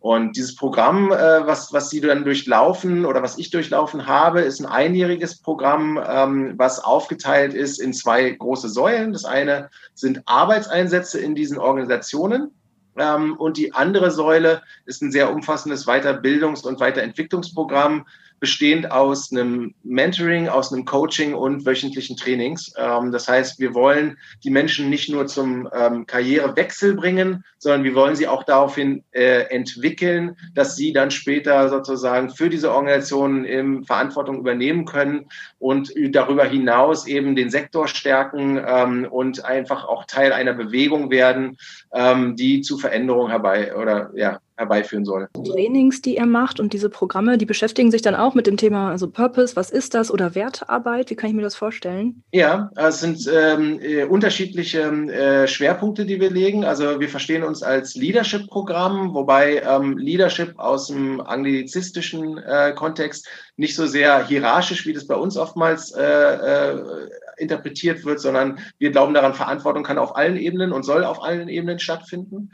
[0.00, 4.60] Und dieses Programm, äh, was, was Sie dann durchlaufen oder was ich durchlaufen habe, ist
[4.60, 9.12] ein einjähriges Programm, ähm, was aufgeteilt ist in zwei große Säulen.
[9.12, 12.52] Das eine sind Arbeitseinsätze in diesen Organisationen.
[12.96, 18.06] Ähm, und die andere Säule ist ein sehr umfassendes Weiterbildungs- und Weiterentwicklungsprogramm,
[18.40, 22.72] bestehend aus einem Mentoring, aus einem Coaching und wöchentlichen Trainings.
[22.76, 27.94] Ähm, das heißt, wir wollen die Menschen nicht nur zum ähm, Karrierewechsel bringen, sondern wir
[27.94, 33.84] wollen sie auch daraufhin äh, entwickeln, dass sie dann später sozusagen für diese Organisationen in
[33.84, 35.26] Verantwortung übernehmen können
[35.58, 41.58] und darüber hinaus eben den Sektor stärken ähm, und einfach auch Teil einer Bewegung werden,
[41.92, 45.28] ähm, die zu Veränderungen herbei oder ja herbeiführen soll.
[45.32, 48.90] Trainings, die er macht und diese Programme, die beschäftigen sich dann auch mit dem Thema,
[48.90, 51.10] also Purpose, was ist das oder Wertearbeit?
[51.10, 52.22] Wie kann ich mir das vorstellen?
[52.32, 56.64] Ja, es sind ähm, äh, unterschiedliche äh, Schwerpunkte, die wir legen.
[56.64, 63.76] Also wir verstehen uns als Leadership-Programm, wobei ähm, Leadership aus dem anglizistischen äh, Kontext nicht
[63.76, 69.14] so sehr hierarchisch, wie das bei uns oftmals äh, äh, interpretiert wird, sondern wir glauben
[69.14, 72.50] daran, Verantwortung kann auf allen Ebenen und soll auf allen Ebenen stattfinden.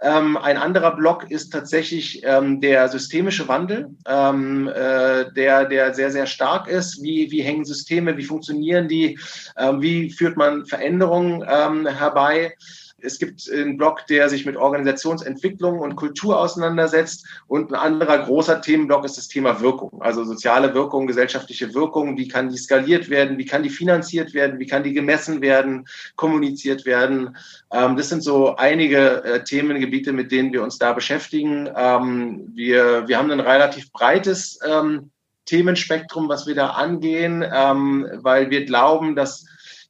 [0.00, 6.10] Ähm, ein anderer Block ist tatsächlich ähm, der systemische Wandel, ähm, äh, der, der sehr,
[6.10, 7.02] sehr stark ist.
[7.02, 9.18] Wie, wie hängen Systeme, wie funktionieren die,
[9.56, 12.54] ähm, wie führt man Veränderungen ähm, herbei?
[12.98, 17.26] Es gibt einen Blog, der sich mit Organisationsentwicklung und Kultur auseinandersetzt.
[17.46, 20.00] Und ein anderer großer Themenblock ist das Thema Wirkung.
[20.00, 22.16] Also soziale Wirkung, gesellschaftliche Wirkung.
[22.16, 23.36] Wie kann die skaliert werden?
[23.36, 24.58] Wie kann die finanziert werden?
[24.58, 27.36] Wie kann die gemessen werden, kommuniziert werden?
[27.70, 31.68] Ähm, das sind so einige äh, Themengebiete, mit denen wir uns da beschäftigen.
[31.76, 35.10] Ähm, wir, wir haben ein relativ breites ähm,
[35.44, 39.44] Themenspektrum, was wir da angehen, weil wir glauben, dass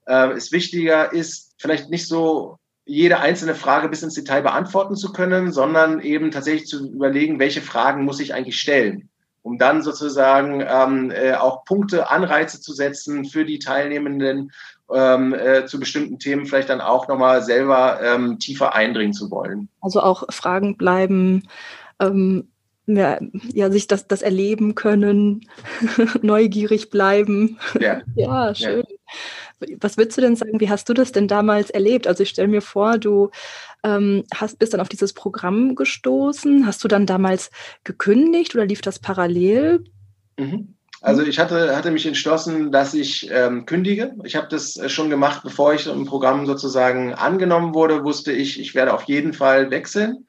[0.06, 5.12] äh, es wichtiger ist, vielleicht nicht so jede einzelne Frage bis ins Detail beantworten zu
[5.12, 9.08] können, sondern eben tatsächlich zu überlegen, welche Fragen muss ich eigentlich stellen,
[9.42, 14.52] um dann sozusagen ähm, äh, auch Punkte, Anreize zu setzen für die Teilnehmenden,
[14.94, 19.68] ähm, äh, zu bestimmten Themen vielleicht dann auch nochmal selber ähm, tiefer eindringen zu wollen.
[19.80, 21.42] Also auch Fragen bleiben,
[21.98, 22.48] ähm,
[22.86, 23.18] ja,
[23.52, 25.48] ja, sich das, das erleben können,
[26.22, 27.58] neugierig bleiben.
[27.80, 28.84] Ja, ja schön.
[28.88, 28.96] Ja.
[29.80, 32.06] Was würdest du denn sagen, wie hast du das denn damals erlebt?
[32.06, 33.30] Also ich stelle mir vor, du
[33.82, 36.66] ähm, hast, bist dann auf dieses Programm gestoßen.
[36.66, 37.50] Hast du dann damals
[37.84, 39.84] gekündigt oder lief das parallel?
[40.38, 40.76] Mhm.
[41.02, 44.14] Also ich hatte, hatte mich entschlossen, dass ich ähm, kündige.
[44.24, 48.58] Ich habe das äh, schon gemacht, bevor ich im Programm sozusagen angenommen wurde, wusste ich,
[48.58, 50.26] ich werde auf jeden Fall wechseln.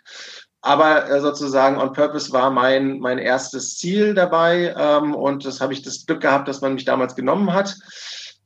[0.61, 5.71] Aber äh, sozusagen on purpose war mein, mein erstes Ziel dabei ähm, und das habe
[5.71, 7.75] ich das Glück gehabt, dass man mich damals genommen hat.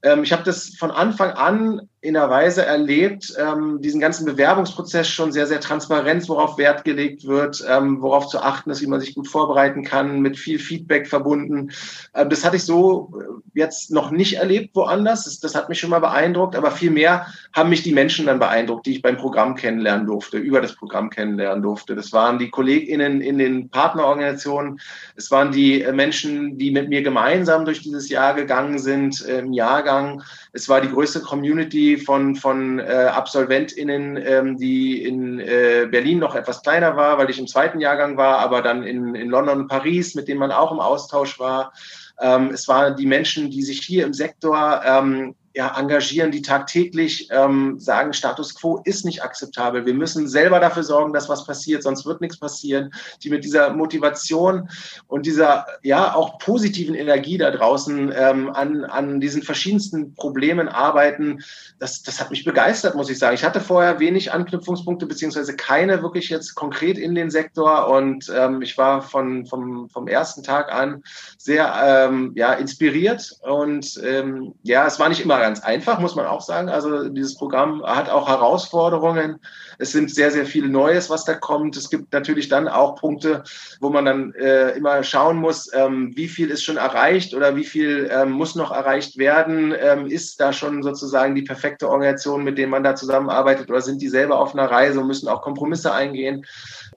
[0.04, 5.08] Ähm, ich habe das von Anfang an in einer Weise erlebt, ähm, diesen ganzen Bewerbungsprozess
[5.08, 9.00] schon sehr, sehr transparent, worauf Wert gelegt wird, ähm, worauf zu achten ist, wie man
[9.00, 11.70] sich gut vorbereiten kann, mit viel Feedback verbunden.
[12.16, 15.26] Ähm, das hatte ich so äh, jetzt noch nicht erlebt woanders.
[15.26, 18.40] Das, das hat mich schon mal beeindruckt, aber viel mehr haben mich die Menschen dann
[18.40, 21.94] beeindruckt, die ich beim Programm kennenlernen durfte, über das Programm kennenlernen durfte.
[21.94, 24.80] Das waren die KollegInnen in den Partnerorganisationen.
[25.16, 29.38] Es waren die äh, Menschen, die mit mir gemeinsam durch dieses Jahr gegangen sind, äh,
[29.42, 30.24] im Jahrgang.
[30.54, 36.36] Es war die größte Community, von, von äh, AbsolventInnen, ähm, die in äh, Berlin noch
[36.36, 39.68] etwas kleiner war, weil ich im zweiten Jahrgang war, aber dann in, in London und
[39.68, 41.72] Paris, mit denen man auch im Austausch war.
[42.20, 47.28] Ähm, es waren die Menschen, die sich hier im Sektor ähm, ja, engagieren, die tagtäglich
[47.32, 49.86] ähm, sagen, Status quo ist nicht akzeptabel.
[49.86, 52.94] Wir müssen selber dafür sorgen, dass was passiert, sonst wird nichts passieren.
[53.24, 54.70] Die mit dieser Motivation
[55.08, 61.44] und dieser ja auch positiven Energie da draußen ähm, an, an diesen verschiedensten Problemen arbeiten,
[61.80, 63.36] das, das hat mich begeistert, muss ich sagen.
[63.36, 68.62] Ich hatte vorher wenig Anknüpfungspunkte, beziehungsweise keine wirklich jetzt konkret in den Sektor und ähm,
[68.62, 71.04] ich war von, vom, vom ersten Tag an
[71.38, 76.26] sehr ähm, ja, inspiriert und ähm, ja, es war nicht immer ganz einfach, muss man
[76.26, 76.70] auch sagen.
[76.70, 79.40] Also dieses Programm hat auch Herausforderungen.
[79.80, 81.76] Es sind sehr, sehr viel Neues, was da kommt.
[81.76, 83.44] Es gibt natürlich dann auch Punkte,
[83.80, 87.64] wo man dann äh, immer schauen muss, ähm, wie viel ist schon erreicht oder wie
[87.64, 89.74] viel ähm, muss noch erreicht werden.
[89.78, 94.02] Ähm, ist da schon sozusagen die perfekte Organisation, mit der man da zusammenarbeitet oder sind
[94.02, 96.46] die selber auf einer Reise und müssen auch Kompromisse eingehen?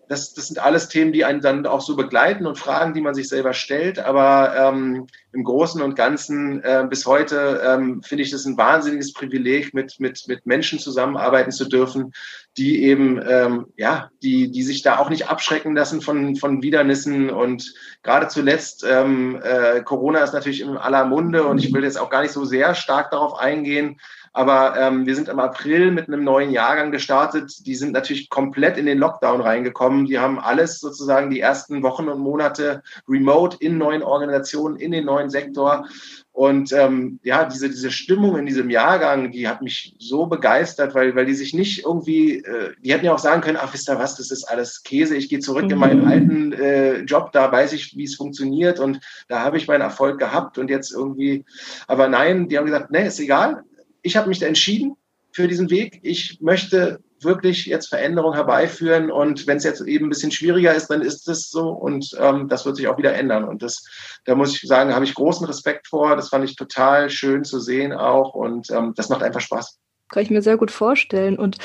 [0.08, 3.14] Das, das sind alles Themen, die einen dann auch so begleiten und Fragen, die man
[3.14, 3.98] sich selber stellt.
[3.98, 9.12] Aber ähm, im Großen und Ganzen äh, bis heute ähm, finde ich das ein wahnsinniges
[9.12, 12.12] Privileg, mit, mit, mit Menschen zusammenarbeiten zu dürfen,
[12.56, 17.30] die eben, ähm, ja, die, die sich da auch nicht abschrecken lassen von, von Widernissen.
[17.30, 21.98] Und gerade zuletzt, ähm, äh, Corona ist natürlich in aller Munde und ich will jetzt
[21.98, 23.98] auch gar nicht so sehr stark darauf eingehen.
[24.34, 27.66] Aber ähm, wir sind im April mit einem neuen Jahrgang gestartet.
[27.66, 30.06] Die sind natürlich komplett in den Lockdown reingekommen.
[30.06, 35.04] Die haben alles sozusagen die ersten Wochen und Monate remote in neuen Organisationen, in den
[35.04, 35.86] neuen Sektor.
[36.32, 41.14] Und ähm, ja, diese, diese Stimmung in diesem Jahrgang, die hat mich so begeistert, weil,
[41.14, 44.00] weil die sich nicht irgendwie, äh, die hätten ja auch sagen können, ach, wisst ihr
[44.00, 45.70] was, das ist alles Käse, ich gehe zurück mhm.
[45.70, 46.08] in meinen mhm.
[46.08, 50.18] alten äh, Job, da weiß ich, wie es funktioniert und da habe ich meinen Erfolg
[50.18, 51.44] gehabt und jetzt irgendwie,
[51.86, 53.62] aber nein, die haben gesagt, nee, ist egal,
[54.04, 54.96] ich habe mich entschieden
[55.32, 55.98] für diesen Weg.
[56.02, 60.88] Ich möchte wirklich jetzt Veränderungen herbeiführen und wenn es jetzt eben ein bisschen schwieriger ist,
[60.88, 63.44] dann ist es so und ähm, das wird sich auch wieder ändern.
[63.44, 63.84] Und das,
[64.26, 66.14] da muss ich sagen, habe ich großen Respekt vor.
[66.14, 69.80] Das fand ich total schön zu sehen auch und ähm, das macht einfach Spaß.
[70.10, 71.38] Kann ich mir sehr gut vorstellen.
[71.38, 71.56] Und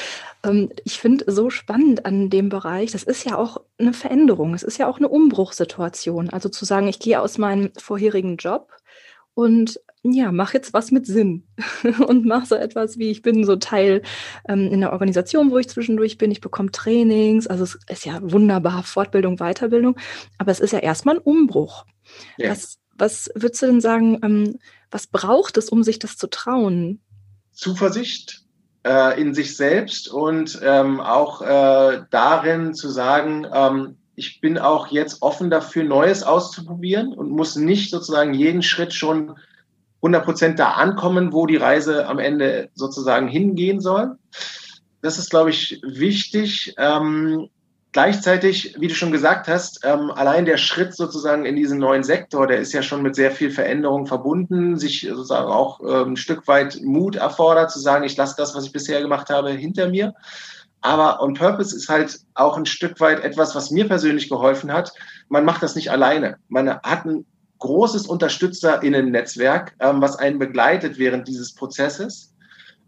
[0.44, 4.64] ähm, ich finde so spannend an dem Bereich, das ist ja auch eine Veränderung, es
[4.64, 6.30] ist ja auch eine Umbruchssituation.
[6.30, 8.72] Also zu sagen, ich gehe aus meinem vorherigen Job
[9.34, 11.44] und ja, mach jetzt was mit Sinn
[12.08, 14.02] und mach so etwas wie, ich bin so Teil
[14.48, 18.20] ähm, in der Organisation, wo ich zwischendurch bin, ich bekomme Trainings, also es ist ja
[18.22, 19.98] wunderbar, Fortbildung, Weiterbildung,
[20.38, 21.86] aber es ist ja erstmal ein Umbruch.
[22.38, 22.52] Ja.
[22.52, 24.60] Was, was würdest du denn sagen, ähm,
[24.90, 27.02] was braucht es, um sich das zu trauen?
[27.52, 28.46] Zuversicht
[28.86, 34.88] äh, in sich selbst und ähm, auch äh, darin zu sagen, ähm, ich bin auch
[34.88, 39.38] jetzt offen dafür, Neues auszuprobieren und muss nicht sozusagen jeden Schritt schon
[40.02, 44.18] 100 Prozent da ankommen, wo die Reise am Ende sozusagen hingehen soll.
[45.02, 46.74] Das ist, glaube ich, wichtig.
[46.78, 47.50] Ähm,
[47.92, 52.48] gleichzeitig, wie du schon gesagt hast, ähm, allein der Schritt sozusagen in diesen neuen Sektor,
[52.48, 56.48] der ist ja schon mit sehr viel Veränderung verbunden, sich sozusagen auch ähm, ein Stück
[56.48, 60.14] weit Mut erfordert, zu sagen, ich lasse das, was ich bisher gemacht habe, hinter mir.
[60.82, 64.94] Aber On Purpose ist halt auch ein Stück weit etwas, was mir persönlich geholfen hat.
[65.28, 66.38] Man macht das nicht alleine.
[66.48, 67.26] Man hat ein
[67.60, 72.34] großes UnterstützerInnen-Netzwerk, ähm, was einen begleitet während dieses Prozesses.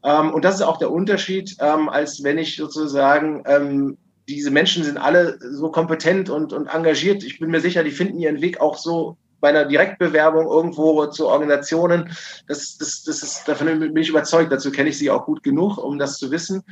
[0.03, 4.83] Ähm, und das ist auch der Unterschied, ähm, als wenn ich sozusagen, ähm, diese Menschen
[4.83, 7.23] sind alle so kompetent und, und engagiert.
[7.23, 11.27] Ich bin mir sicher, die finden ihren Weg auch so bei einer Direktbewerbung irgendwo zu
[11.27, 12.15] Organisationen.
[12.47, 14.51] Das, das, das ist, davon bin ich überzeugt.
[14.51, 16.63] Dazu kenne ich sie auch gut genug, um das zu wissen.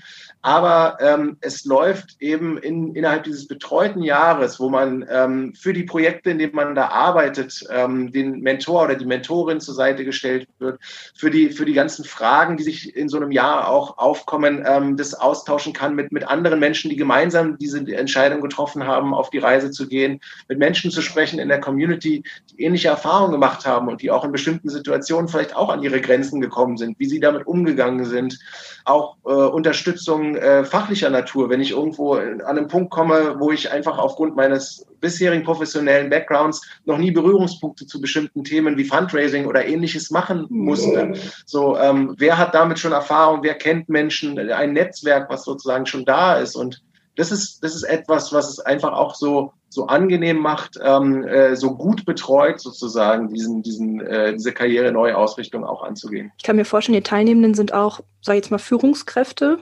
[0.42, 5.84] Aber ähm, es läuft eben in, innerhalb dieses betreuten Jahres, wo man ähm, für die
[5.84, 10.48] Projekte, in denen man da arbeitet, ähm, den Mentor oder die Mentorin zur Seite gestellt
[10.60, 10.80] wird,
[11.16, 14.96] für die, für die ganzen Fragen, die sich in so einem Jahr auch aufkommen, ähm,
[14.96, 19.40] das austauschen kann mit, mit anderen Menschen, die gemeinsam diese Entscheidung getroffen haben, auf die
[19.40, 23.88] Reise zu gehen, mit Menschen zu sprechen in der Community, die ähnliche Erfahrungen gemacht haben
[23.88, 27.20] und die auch in bestimmten Situationen vielleicht auch an ihre Grenzen gekommen sind, wie sie
[27.20, 28.40] damit umgegangen sind,
[28.86, 33.72] auch äh, Unterstützung äh, fachlicher Natur, wenn ich irgendwo an einen Punkt komme, wo ich
[33.72, 39.66] einfach aufgrund meines bisherigen professionellen Backgrounds noch nie Berührungspunkte zu bestimmten Themen wie Fundraising oder
[39.66, 41.14] ähnliches machen musste.
[41.46, 43.44] So, ähm, wer hat damit schon Erfahrung?
[43.44, 44.38] Wer kennt Menschen?
[44.52, 46.82] Ein Netzwerk, was sozusagen schon da ist und
[47.20, 51.58] das ist, das ist etwas, was es einfach auch so, so angenehm macht, ähm, äh,
[51.58, 56.32] so gut betreut sozusagen, diesen, diesen, äh, diese Karriere-Neuausrichtung auch anzugehen.
[56.38, 59.60] Ich kann mir vorstellen, die Teilnehmenden sind auch, sag ich jetzt mal, Führungskräfte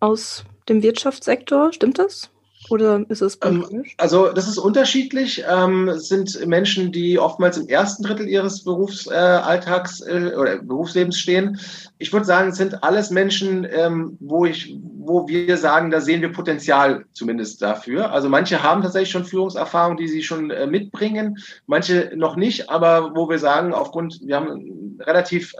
[0.00, 2.30] aus dem Wirtschaftssektor, stimmt das?
[2.70, 5.44] Oder ist es ähm, Also das ist unterschiedlich.
[5.48, 11.18] Ähm, es sind Menschen, die oftmals im ersten Drittel ihres Berufsalltags äh, äh, oder Berufslebens
[11.18, 11.58] stehen.
[11.98, 16.20] Ich würde sagen, es sind alles Menschen, ähm, wo ich, wo wir sagen, da sehen
[16.20, 18.12] wir Potenzial zumindest dafür.
[18.12, 23.12] Also manche haben tatsächlich schon Führungserfahrung, die sie schon äh, mitbringen, manche noch nicht, aber
[23.14, 25.54] wo wir sagen, aufgrund, wir haben einen relativ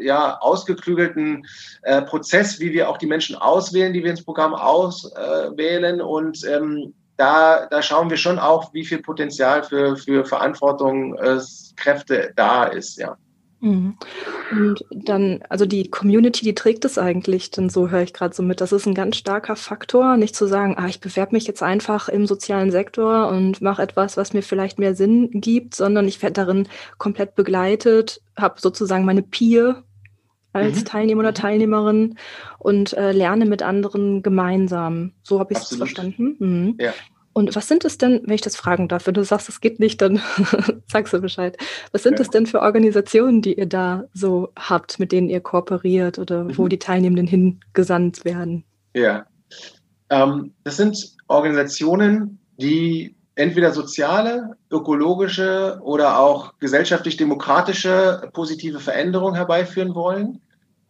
[0.00, 1.46] ja, ausgeklügelten
[2.06, 6.94] Prozess, wie wir auch die Menschen auswählen, die wir ins Programm auswählen äh, und ähm,
[7.16, 12.98] da, da schauen wir schon auch, wie viel Potenzial für, für Verantwortungskräfte äh, da ist,
[12.98, 13.16] ja.
[13.60, 13.96] Mhm.
[14.50, 18.42] Und dann, also die Community, die trägt es eigentlich, denn so höre ich gerade so
[18.42, 18.62] mit.
[18.62, 22.08] Das ist ein ganz starker Faktor, nicht zu sagen, ah, ich bewerbe mich jetzt einfach
[22.08, 26.32] im sozialen Sektor und mache etwas, was mir vielleicht mehr Sinn gibt, sondern ich werde
[26.32, 29.84] darin komplett begleitet, habe sozusagen meine Peer
[30.52, 30.84] als mhm.
[30.84, 32.16] Teilnehmer oder Teilnehmerin
[32.58, 35.12] und äh, lerne mit anderen gemeinsam.
[35.22, 36.36] So habe ich es verstanden.
[36.38, 36.74] Mhm.
[36.78, 36.92] Ja.
[37.32, 39.78] Und was sind es denn, wenn ich das fragen darf, wenn du sagst, es geht
[39.78, 40.20] nicht, dann
[40.88, 41.56] sagst du Bescheid.
[41.92, 42.22] Was sind ja.
[42.22, 46.58] es denn für Organisationen, die ihr da so habt, mit denen ihr kooperiert oder mhm.
[46.58, 48.64] wo die Teilnehmenden hingesandt werden?
[48.94, 49.26] Ja,
[50.10, 60.42] ähm, das sind Organisationen, die entweder soziale, ökologische oder auch gesellschaftlich-demokratische positive Veränderungen herbeiführen wollen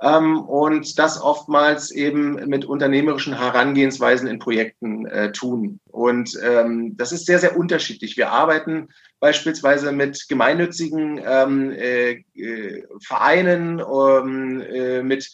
[0.03, 5.78] ähm, und das oftmals eben mit unternehmerischen Herangehensweisen in Projekten äh, tun.
[5.92, 8.16] Und ähm, das ist sehr, sehr unterschiedlich.
[8.16, 8.88] Wir arbeiten
[9.20, 15.30] beispielsweise mit gemeinnützigen ähm, äh, äh Vereinen, ähm, äh, mit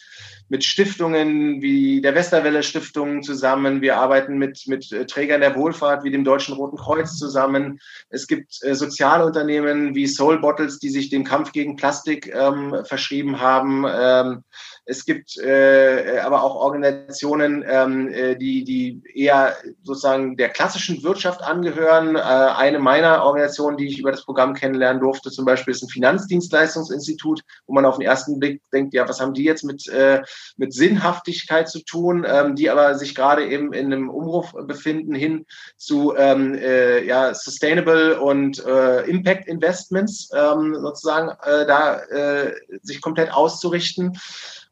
[0.48, 3.80] mit Stiftungen wie der Westerwelle Stiftung zusammen.
[3.80, 7.80] Wir arbeiten mit, mit äh, Trägern der Wohlfahrt wie dem Deutschen Roten Kreuz zusammen.
[8.10, 13.40] Es gibt äh, Sozialunternehmen wie Soul Bottles, die sich dem Kampf gegen Plastik ähm, verschrieben
[13.40, 13.84] haben.
[13.88, 14.44] Ähm,
[14.88, 21.42] es gibt äh, aber auch Organisationen, ähm, äh, die, die eher sozusagen der klassischen Wirtschaft
[21.42, 22.14] angehören.
[22.14, 25.88] Äh, eine meiner Organisationen, die ich über das Programm kennenlernen durfte, zum Beispiel ist ein
[25.88, 30.22] Finanzdienstleistungsinstitut, wo man auf den ersten Blick denkt, ja, was haben die jetzt mit, äh,
[30.56, 35.46] mit Sinnhaftigkeit zu tun, ähm, die aber sich gerade eben in einem Umruf befinden hin
[35.76, 43.00] zu ähm, äh, ja, Sustainable und äh, Impact Investments ähm, sozusagen äh, da äh, sich
[43.00, 44.16] komplett auszurichten.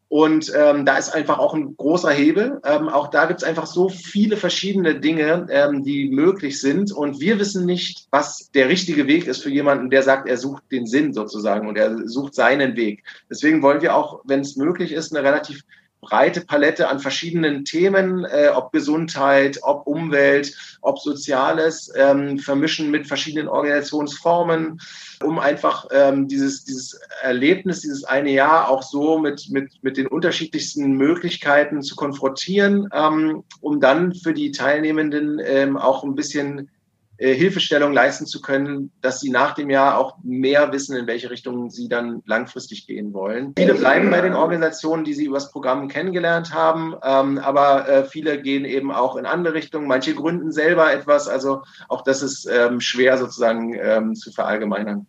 [0.09, 2.61] Und ähm, da ist einfach auch ein großer Hebel.
[2.65, 6.93] Ähm, auch da gibt es einfach so viele verschiedene Dinge, ähm, die möglich sind.
[6.93, 10.63] Und wir wissen nicht, was der richtige Weg ist für jemanden, der sagt, er sucht
[10.71, 13.03] den Sinn sozusagen und er sucht seinen Weg.
[13.31, 15.63] Deswegen wollen wir auch, wenn es möglich ist, eine relativ
[16.05, 23.07] breite Palette an verschiedenen Themen, äh, ob Gesundheit, ob Umwelt, ob Soziales, ähm, vermischen mit
[23.07, 24.81] verschiedenen Organisationsformen,
[25.23, 30.07] um einfach ähm, dieses, dieses Erlebnis, dieses eine Jahr auch so mit, mit, mit den
[30.07, 36.71] unterschiedlichsten Möglichkeiten zu konfrontieren, ähm, um dann für die Teilnehmenden ähm, auch ein bisschen
[37.19, 41.71] Hilfestellung leisten zu können, dass sie nach dem Jahr auch mehr wissen, in welche Richtung
[41.71, 43.55] sie dann langfristig gehen wollen.
[43.57, 48.41] Viele bleiben bei den Organisationen, die sie übers Programm kennengelernt haben, ähm, aber äh, viele
[48.43, 49.87] gehen eben auch in andere Richtungen.
[49.87, 55.07] Manche gründen selber etwas, also auch das ist ähm, schwer sozusagen ähm, zu verallgemeinern.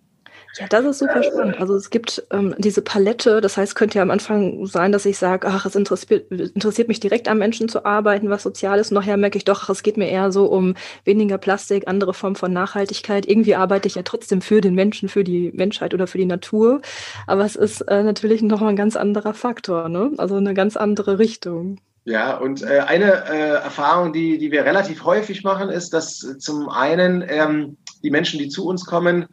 [0.58, 1.60] Ja, das ist super spannend.
[1.60, 5.18] Also es gibt ähm, diese Palette, das heißt, könnte ja am Anfang sein, dass ich
[5.18, 8.92] sage, ach, es interessiert, interessiert mich direkt am Menschen zu arbeiten, was Soziales.
[8.92, 12.36] Nachher merke ich doch, ach, es geht mir eher so um weniger Plastik, andere Formen
[12.36, 13.28] von Nachhaltigkeit.
[13.28, 16.82] Irgendwie arbeite ich ja trotzdem für den Menschen, für die Menschheit oder für die Natur.
[17.28, 20.12] Aber es ist äh, natürlich noch mal ein ganz anderer Faktor, ne?
[20.18, 21.80] Also eine ganz andere Richtung.
[22.06, 26.70] Ja, und äh, eine äh, Erfahrung, die, die wir relativ häufig machen, ist, dass zum
[26.70, 29.26] einen ähm, die Menschen, die zu uns kommen,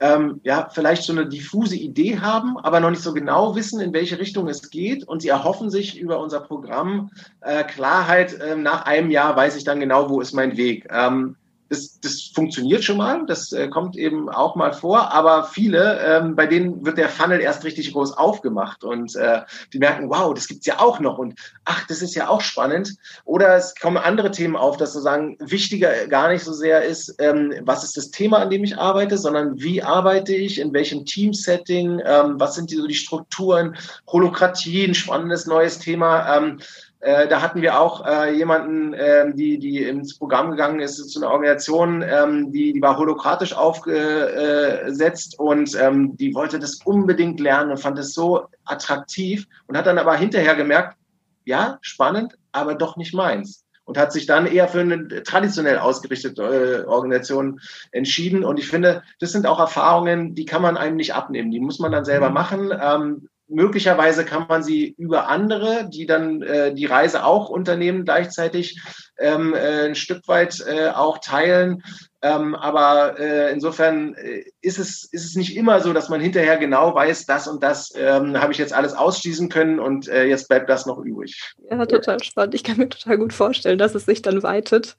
[0.00, 3.92] ähm, ja, vielleicht so eine diffuse Idee haben, aber noch nicht so genau wissen, in
[3.92, 5.06] welche Richtung es geht.
[5.06, 7.10] Und sie erhoffen sich über unser Programm
[7.42, 8.32] äh, Klarheit.
[8.40, 10.88] Äh, nach einem Jahr weiß ich dann genau, wo ist mein Weg.
[10.90, 11.36] Ähm,
[11.70, 16.34] das, das funktioniert schon mal, das äh, kommt eben auch mal vor, aber viele, ähm,
[16.34, 19.42] bei denen wird der Funnel erst richtig groß aufgemacht und äh,
[19.72, 22.96] die merken, wow, das gibt's ja auch noch und ach, das ist ja auch spannend.
[23.24, 27.54] Oder es kommen andere Themen auf, dass sozusagen wichtiger gar nicht so sehr ist, ähm,
[27.62, 32.02] was ist das Thema, an dem ich arbeite, sondern wie arbeite ich, in welchem Teamsetting,
[32.04, 33.76] ähm, was sind die, so die Strukturen,
[34.08, 36.36] Holokratie, ein spannendes neues Thema.
[36.36, 36.58] Ähm,
[37.00, 41.18] äh, da hatten wir auch äh, jemanden, äh, die, die ins Programm gegangen ist, zu
[41.18, 47.70] einer Organisation, ähm, die, die war holokratisch aufgesetzt und ähm, die wollte das unbedingt lernen
[47.70, 50.98] und fand es so attraktiv und hat dann aber hinterher gemerkt,
[51.46, 53.64] ja, spannend, aber doch nicht meins.
[53.84, 58.44] Und hat sich dann eher für eine traditionell ausgerichtete äh, Organisation entschieden.
[58.44, 61.50] Und ich finde, das sind auch Erfahrungen, die kann man einem nicht abnehmen.
[61.50, 62.34] Die muss man dann selber mhm.
[62.34, 62.70] machen.
[62.80, 68.80] Ähm, möglicherweise kann man sie über andere, die dann äh, die Reise auch unternehmen, gleichzeitig
[69.20, 71.82] ähm, äh, ein Stück weit äh, auch teilen.
[72.22, 76.58] Ähm, aber äh, insofern äh, ist, es, ist es nicht immer so, dass man hinterher
[76.58, 80.48] genau weiß, das und das ähm, habe ich jetzt alles ausschließen können und äh, jetzt
[80.48, 81.54] bleibt das noch übrig.
[81.70, 82.54] Ja, total spannend.
[82.54, 84.96] Ich kann mir total gut vorstellen, dass es sich dann weitet.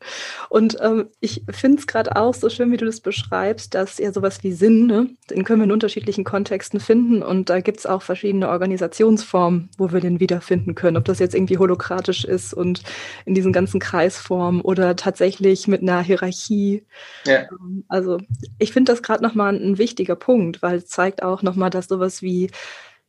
[0.50, 4.12] Und ähm, ich finde es gerade auch so schön, wie du das beschreibst, dass ja
[4.12, 7.86] sowas wie Sinn, ne, den können wir in unterschiedlichen Kontexten finden und da gibt es
[7.86, 10.98] auch verschiedene Organisationsformen, wo wir den wiederfinden können.
[10.98, 12.82] Ob das jetzt irgendwie holokratisch ist und
[13.26, 13.80] in diesen ganzen
[14.12, 16.84] Kreisformen oder tatsächlich mit einer Hierarchie
[17.26, 17.44] ja.
[17.52, 18.20] Ähm, also
[18.60, 22.22] ich finde das gerade nochmal ein wichtiger Punkt, weil es zeigt auch nochmal, dass sowas
[22.22, 22.52] wie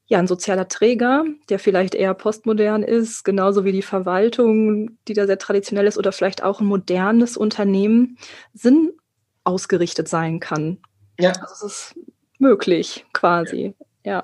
[0.07, 5.27] ja, ein sozialer Träger, der vielleicht eher postmodern ist, genauso wie die Verwaltung, die da
[5.27, 8.19] sehr traditionell ist, oder vielleicht auch ein modernes Unternehmen,
[8.53, 8.93] Sinn
[9.45, 10.79] ausgerichtet sein kann.
[11.19, 11.31] Ja.
[11.31, 11.95] Also es ist
[12.39, 13.75] möglich, quasi.
[14.05, 14.13] Ja.
[14.15, 14.23] ja.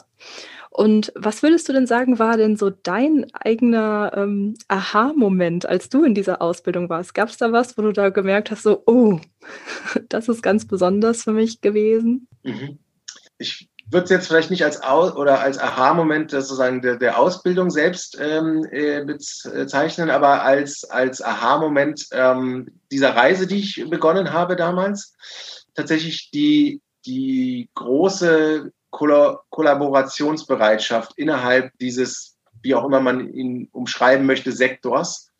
[0.70, 6.04] Und was würdest du denn sagen, war denn so dein eigener ähm, Aha-Moment, als du
[6.04, 7.14] in dieser Ausbildung warst?
[7.14, 9.18] Gab es da was, wo du da gemerkt hast, so, oh,
[10.08, 12.28] das ist ganz besonders für mich gewesen?
[12.42, 12.78] Mhm.
[13.38, 18.66] Ich würde es jetzt vielleicht nicht als als Aha-Moment sozusagen der, der Ausbildung selbst ähm,
[18.70, 25.14] äh, bezeichnen, aber als, als Aha-Moment ähm, dieser Reise, die ich begonnen habe damals.
[25.74, 35.30] Tatsächlich die, die große Kollaborationsbereitschaft innerhalb dieses, wie auch immer man ihn umschreiben möchte, Sektors.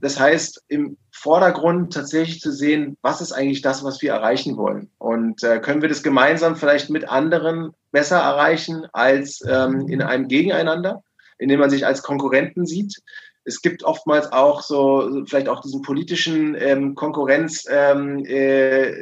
[0.00, 4.90] Das heißt, im Vordergrund tatsächlich zu sehen, was ist eigentlich das, was wir erreichen wollen?
[4.98, 10.28] Und äh, können wir das gemeinsam vielleicht mit anderen besser erreichen als ähm, in einem
[10.28, 11.02] Gegeneinander,
[11.38, 13.02] indem man sich als Konkurrenten sieht?
[13.46, 18.92] Es gibt oftmals auch so vielleicht auch diesen politischen ähm, Konkurrenz ähm, äh,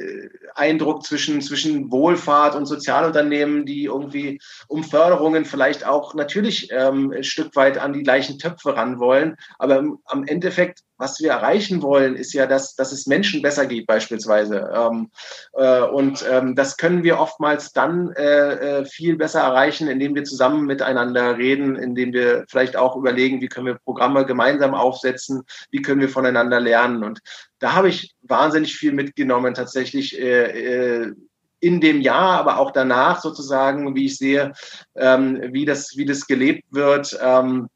[1.02, 7.56] zwischen, zwischen Wohlfahrt und Sozialunternehmen, die irgendwie um Förderungen vielleicht auch natürlich ähm, ein Stück
[7.56, 9.36] weit an die gleichen Töpfe ran wollen.
[9.58, 13.66] Aber im, am Endeffekt, was wir erreichen wollen, ist ja, dass, dass es Menschen besser
[13.66, 14.70] geht beispielsweise.
[14.74, 15.10] Ähm,
[15.54, 20.24] äh, und ähm, das können wir oftmals dann äh, äh, viel besser erreichen, indem wir
[20.24, 25.80] zusammen miteinander reden, indem wir vielleicht auch überlegen, wie können wir Programme gemeinsam aufsetzen, wie
[25.80, 27.04] können wir voneinander lernen.
[27.04, 27.20] Und
[27.60, 31.12] da habe ich wahnsinnig viel mitgenommen, tatsächlich äh, äh,
[31.60, 34.52] in dem Jahr, aber auch danach sozusagen, wie ich sehe,
[34.96, 37.16] ähm, wie, das, wie das gelebt wird.
[37.22, 37.68] Ähm,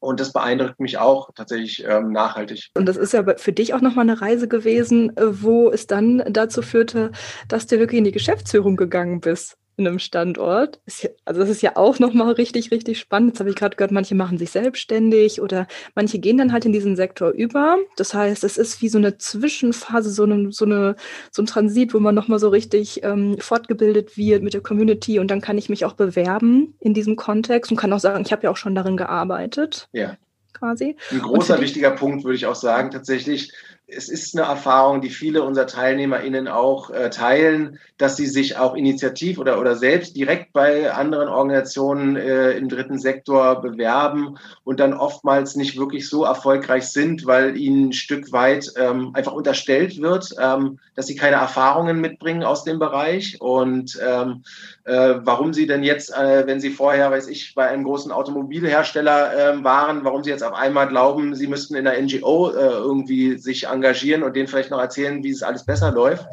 [0.00, 2.68] und das beeindruckt mich auch tatsächlich ähm, nachhaltig.
[2.74, 6.22] Und das ist ja für dich auch nochmal eine Reise gewesen, äh, wo es dann
[6.28, 7.12] dazu führte,
[7.48, 10.80] dass du wirklich in die Geschäftsführung gegangen bist in einem Standort.
[11.24, 13.30] also das ist ja auch nochmal richtig, richtig spannend.
[13.30, 16.72] Jetzt habe ich gerade gehört, manche machen sich selbstständig oder manche gehen dann halt in
[16.72, 17.76] diesen Sektor über.
[17.96, 20.96] Das heißt, es ist wie so eine Zwischenphase, so, eine, so, eine,
[21.30, 25.30] so ein Transit, wo man nochmal so richtig ähm, fortgebildet wird mit der Community und
[25.30, 28.44] dann kann ich mich auch bewerben in diesem Kontext und kann auch sagen, ich habe
[28.44, 29.88] ja auch schon darin gearbeitet.
[29.92, 30.16] Ja.
[30.54, 30.96] Quasi.
[31.10, 33.52] Ein großer, wichtiger Punkt würde ich auch sagen, tatsächlich,
[33.88, 38.74] es ist eine Erfahrung, die viele unserer TeilnehmerInnen auch äh, teilen, dass sie sich auch
[38.74, 44.92] initiativ oder, oder selbst direkt bei anderen Organisationen äh, im dritten Sektor bewerben und dann
[44.92, 50.34] oftmals nicht wirklich so erfolgreich sind, weil ihnen ein Stück weit ähm, einfach unterstellt wird,
[50.40, 53.40] ähm, dass sie keine Erfahrungen mitbringen aus dem Bereich.
[53.40, 54.42] Und ähm,
[54.84, 59.58] äh, warum sie denn jetzt, äh, wenn sie vorher, weiß ich, bei einem großen Automobilhersteller
[59.58, 63.38] äh, waren, warum sie jetzt auf einmal glauben, sie müssten in der NGO äh, irgendwie
[63.38, 63.75] sich engagieren
[64.22, 66.26] und denen vielleicht noch erzählen, wie es alles besser läuft.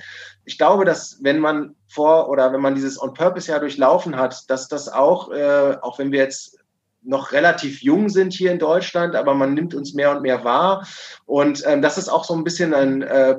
[0.46, 4.90] Ich glaube, dass wenn man vor oder wenn man dieses On-Purpose-Jahr durchlaufen hat, dass das
[4.90, 6.60] auch, äh, auch wenn wir jetzt
[7.02, 10.88] noch relativ jung sind hier in Deutschland, aber man nimmt uns mehr und mehr wahr.
[11.26, 13.36] Und ähm, das ist auch so ein bisschen ein, äh,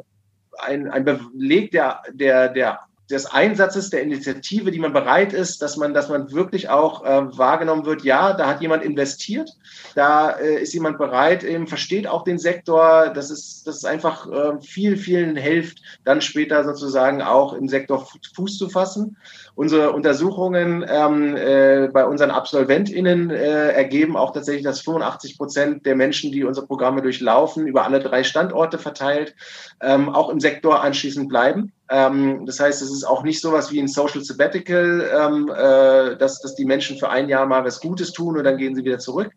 [0.59, 2.80] ein, ein Beleg der, der, der
[3.11, 7.36] des Einsatzes, der Initiative, die man bereit ist, dass man, dass man wirklich auch äh,
[7.36, 9.50] wahrgenommen wird, ja, da hat jemand investiert,
[9.94, 14.30] da äh, ist jemand bereit, eben versteht auch den Sektor, das ist, das ist einfach
[14.30, 19.18] äh, viel, vielen hilft, dann später sozusagen auch im Sektor Fuß zu fassen.
[19.57, 25.94] Unsere Untersuchungen ähm, äh, bei unseren AbsolventInnen äh, ergeben auch tatsächlich, dass 85 Prozent der
[25.94, 29.36] Menschen, die unsere Programme durchlaufen, über alle drei Standorte verteilt,
[29.80, 31.72] ähm, auch im Sektor anschließend bleiben.
[31.88, 36.40] Ähm, das heißt, es ist auch nicht sowas wie ein Social Sabbatical, ähm, äh, dass,
[36.40, 38.98] dass die Menschen für ein Jahr mal was Gutes tun und dann gehen sie wieder
[38.98, 39.30] zurück,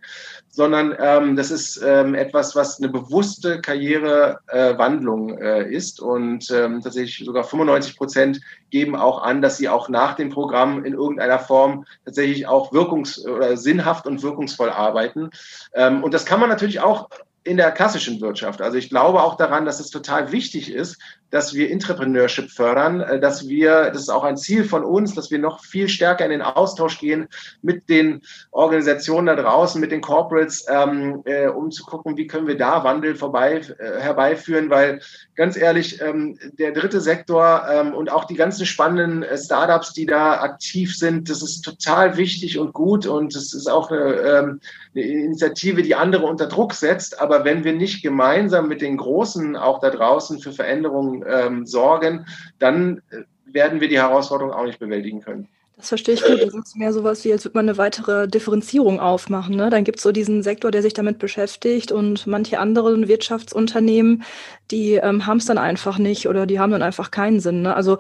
[0.58, 6.82] sondern ähm, das ist ähm, etwas, was eine bewusste Karrierewandlung äh, äh, ist und ähm,
[6.82, 8.42] tatsächlich sogar 95 Prozent
[8.72, 13.24] geben auch an, dass sie auch nach dem Programm in irgendeiner Form tatsächlich auch wirkungs-
[13.24, 15.30] oder sinnhaft und wirkungsvoll arbeiten.
[15.76, 17.08] Ähm, und das kann man natürlich auch
[17.44, 18.60] in der klassischen Wirtschaft.
[18.60, 20.98] Also ich glaube auch daran, dass es total wichtig ist,
[21.30, 25.32] dass wir Entrepreneurship fördern, äh, dass wir, das ist auch ein Ziel von uns, dass
[25.32, 27.28] wir noch viel stärker in den Austausch gehen
[27.62, 28.22] mit den
[28.52, 32.84] Organisationen da draußen, mit den Corporates, ähm, äh, um zu gucken, wie können wir da
[32.84, 35.02] Wandel vorbei äh, herbeiführen, weil
[35.36, 40.06] ganz ehrlich, ähm, der dritte Sektor ähm, und auch die ganzen spannenden äh, Startups, die
[40.06, 44.60] da aktiv sind, das ist total wichtig und gut und es ist auch eine, ähm,
[44.96, 47.22] eine Initiative, die andere unter Druck setzt.
[47.22, 52.26] Aber wenn wir nicht gemeinsam mit den Großen auch da draußen für Veränderungen ähm, sorgen,
[52.60, 55.48] dann äh, werden wir die Herausforderung auch nicht bewältigen können.
[55.78, 56.42] Das verstehe ich gut.
[56.42, 59.56] Das ist mehr sowas wie, als würde man eine weitere Differenzierung aufmachen.
[59.56, 59.70] Ne?
[59.70, 64.24] Dann gibt es so diesen Sektor, der sich damit beschäftigt und manche anderen Wirtschaftsunternehmen,
[64.72, 67.62] die ähm, haben es dann einfach nicht oder die haben dann einfach keinen Sinn.
[67.62, 67.76] Ne?
[67.76, 68.00] Also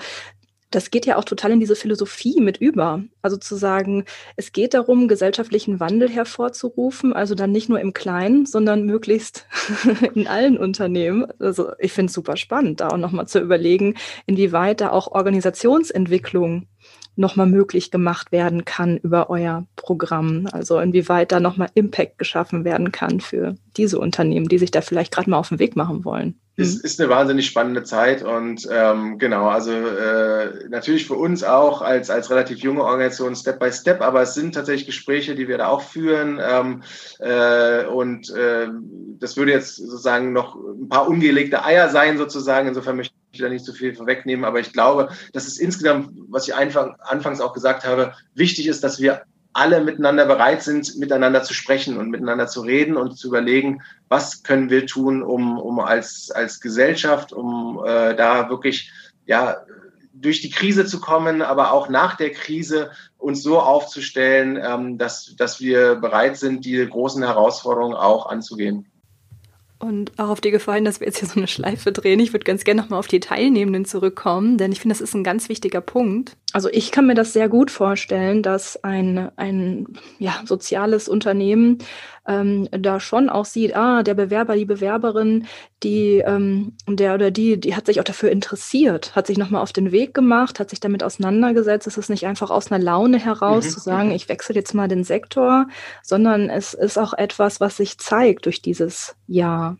[0.69, 3.03] das geht ja auch total in diese Philosophie mit über.
[3.21, 4.03] Also zu sagen,
[4.35, 9.47] es geht darum, gesellschaftlichen Wandel hervorzurufen, also dann nicht nur im Kleinen, sondern möglichst
[10.13, 11.27] in allen Unternehmen.
[11.39, 13.95] Also ich finde es super spannend, da auch nochmal zu überlegen,
[14.25, 16.67] inwieweit da auch Organisationsentwicklung
[17.15, 20.47] nochmal möglich gemacht werden kann über euer Programm.
[20.51, 25.13] Also inwieweit da nochmal Impact geschaffen werden kann für diese Unternehmen, die sich da vielleicht
[25.13, 26.39] gerade mal auf den Weg machen wollen.
[26.59, 26.81] Es mhm.
[26.83, 32.09] ist eine wahnsinnig spannende Zeit und ähm, genau, also äh, natürlich für uns auch als,
[32.09, 35.67] als relativ junge Organisation Step by Step, aber es sind tatsächlich Gespräche, die wir da
[35.67, 36.81] auch führen ähm,
[37.19, 38.69] äh, und äh,
[39.19, 43.49] das würde jetzt sozusagen noch ein paar ungelegte Eier sein sozusagen, insofern möchte ich da
[43.49, 47.53] nicht so viel vorwegnehmen, aber ich glaube, dass es insgesamt, was ich einfach anfangs auch
[47.53, 49.21] gesagt habe, wichtig ist, dass wir
[49.57, 54.43] alle miteinander bereit sind, miteinander zu sprechen und miteinander zu reden und zu überlegen, was
[54.43, 58.91] können wir tun, um, um als, als Gesellschaft, um äh, da wirklich
[59.25, 59.57] ja,
[60.13, 65.35] durch die Krise zu kommen, aber auch nach der Krise uns so aufzustellen, ähm, dass,
[65.35, 68.85] dass wir bereit sind, die großen Herausforderungen auch anzugehen.
[69.79, 72.19] Und auch auf die Gefallen, dass wir jetzt hier so eine Schleife drehen.
[72.19, 75.23] Ich würde ganz gerne nochmal auf die Teilnehmenden zurückkommen, denn ich finde, das ist ein
[75.23, 76.35] ganz wichtiger Punkt.
[76.51, 79.85] Also ich kann mir das sehr gut vorstellen, dass ein, ein
[80.17, 81.77] ja, soziales Unternehmen
[82.27, 85.47] ähm, da schon auch sieht, ah, der Bewerber, die Bewerberin,
[85.83, 89.73] die, ähm, der oder die, die hat sich auch dafür interessiert, hat sich nochmal auf
[89.73, 91.87] den Weg gemacht, hat sich damit auseinandergesetzt.
[91.87, 93.69] Es ist nicht einfach aus einer Laune heraus mhm.
[93.69, 95.67] zu sagen, ich wechsle jetzt mal den Sektor,
[96.03, 99.77] sondern es ist auch etwas, was sich zeigt durch dieses Jahr.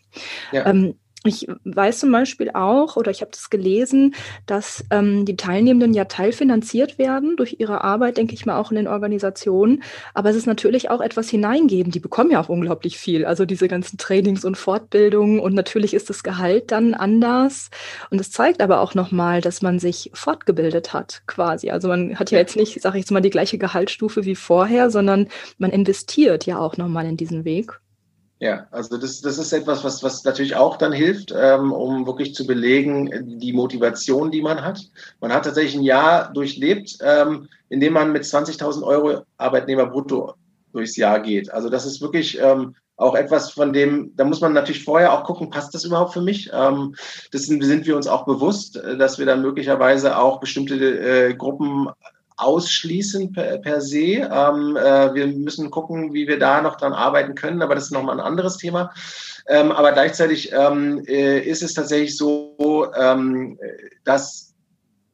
[0.52, 0.66] Ja.
[0.68, 4.16] Ähm, ich weiß zum Beispiel auch, oder ich habe das gelesen,
[4.46, 8.78] dass ähm, die Teilnehmenden ja teilfinanziert werden durch ihre Arbeit, denke ich mal, auch in
[8.78, 9.84] den Organisationen.
[10.14, 11.92] Aber es ist natürlich auch etwas hineingeben.
[11.92, 13.26] Die bekommen ja auch unglaublich viel.
[13.26, 15.40] Also diese ganzen Trainings und Fortbildungen.
[15.40, 17.70] Und natürlich ist das Gehalt dann anders.
[18.12, 21.72] Und es zeigt aber auch nochmal, dass man sich fortgebildet hat, quasi.
[21.72, 24.92] Also man hat ja jetzt nicht, sage ich jetzt mal, die gleiche Gehaltsstufe wie vorher,
[24.92, 27.80] sondern man investiert ja auch nochmal in diesen Weg.
[28.40, 32.36] Ja, also das, das ist etwas, was, was natürlich auch dann hilft, ähm, um wirklich
[32.36, 34.80] zu belegen, die Motivation, die man hat.
[35.20, 40.36] Man hat tatsächlich ein Jahr durchlebt, ähm, in dem man mit 20.000 Euro Arbeitnehmer brutto
[40.72, 41.52] durchs Jahr geht.
[41.52, 45.24] Also das ist wirklich ähm, auch etwas, von dem, da muss man natürlich vorher auch
[45.24, 46.52] gucken, passt das überhaupt für mich?
[46.54, 46.96] Ähm,
[47.32, 51.34] das sind, sind wir uns auch bewusst, äh, dass wir dann möglicherweise auch bestimmte äh,
[51.34, 51.90] Gruppen
[52.38, 54.30] ausschließen per, per se.
[54.32, 57.92] Ähm, äh, wir müssen gucken, wie wir da noch dran arbeiten können, aber das ist
[57.92, 58.94] nochmal ein anderes Thema.
[59.48, 63.58] Ähm, aber gleichzeitig ähm, äh, ist es tatsächlich so, ähm,
[64.04, 64.47] dass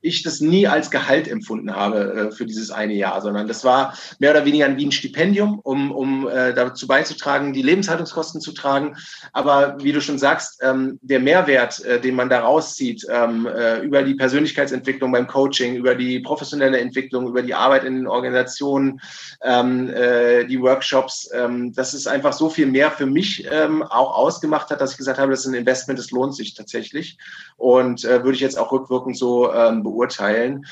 [0.04, 3.98] ich das nie als Gehalt empfunden habe äh, für dieses eine Jahr, sondern das war
[4.20, 8.98] mehr oder weniger wie ein Stipendium, um, um äh, dazu beizutragen, die Lebenshaltungskosten zu tragen.
[9.32, 13.80] Aber wie du schon sagst, ähm, der Mehrwert, äh, den man da rauszieht, ähm, äh,
[13.80, 19.00] über die Persönlichkeitsentwicklung beim Coaching, über die professionelle Entwicklung, über die Arbeit in den Organisationen,
[19.42, 24.18] ähm, äh, die Workshops, ähm, das ist einfach so viel mehr für mich ähm, auch
[24.18, 27.18] ausgemacht hat, dass ich gesagt habe, das ist ein Investment, das lohnt sich tatsächlich.
[27.56, 30.66] Und äh, würde ich jetzt auch rückwirkend so ähm, beurteilen.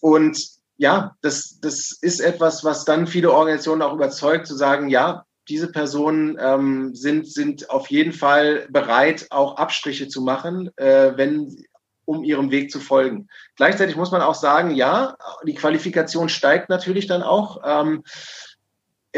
[0.00, 5.24] Und ja, das, das ist etwas, was dann viele Organisationen auch überzeugt, zu sagen, ja,
[5.48, 11.64] diese Personen ähm, sind, sind auf jeden Fall bereit, auch Abstriche zu machen, äh, wenn
[12.04, 13.28] um ihrem Weg zu folgen.
[13.56, 17.60] Gleichzeitig muss man auch sagen, ja, die Qualifikation steigt natürlich dann auch.
[17.64, 18.02] Ähm,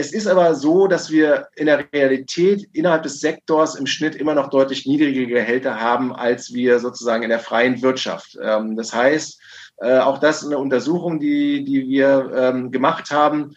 [0.00, 4.34] es ist aber so, dass wir in der Realität innerhalb des Sektors im Schnitt immer
[4.34, 8.38] noch deutlich niedrigere Gehälter haben, als wir sozusagen in der freien Wirtschaft.
[8.42, 9.40] Ähm, das heißt,
[9.76, 13.54] äh, auch das ist eine Untersuchung, die, die wir ähm, gemacht haben.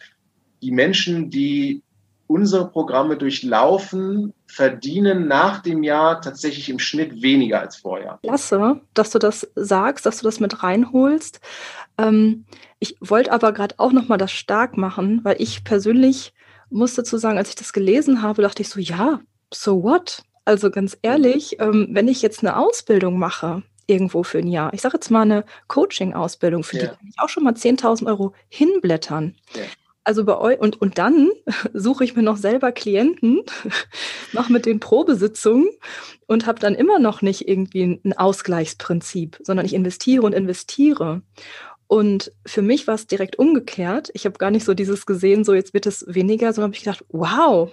[0.62, 1.82] Die Menschen, die
[2.26, 8.18] unsere Programme durchlaufen, verdienen nach dem Jahr tatsächlich im Schnitt weniger als vorher.
[8.22, 11.40] Klasse, dass du das sagst, dass du das mit reinholst.
[11.98, 12.44] Ähm,
[12.78, 16.34] ich wollte aber gerade auch noch mal das stark machen, weil ich persönlich
[16.70, 19.20] muss dazu sagen, als ich das gelesen habe, dachte ich so, ja,
[19.52, 20.22] so what?
[20.44, 24.82] Also ganz ehrlich, ähm, wenn ich jetzt eine Ausbildung mache, irgendwo für ein Jahr, ich
[24.82, 26.82] sage jetzt mal eine Coaching-Ausbildung, für ja.
[26.82, 29.36] die kann ich auch schon mal 10.000 Euro hinblättern.
[29.54, 29.62] Ja.
[30.06, 31.30] Also bei euch, und, und dann
[31.72, 33.42] suche ich mir noch selber Klienten,
[34.32, 35.68] mache mit den Probesitzungen
[36.26, 41.22] und habe dann immer noch nicht irgendwie ein Ausgleichsprinzip, sondern ich investiere und investiere.
[41.86, 44.10] Und für mich war es direkt umgekehrt.
[44.14, 46.84] Ich habe gar nicht so dieses gesehen, so jetzt wird es weniger, sondern habe ich
[46.84, 47.70] gedacht, wow,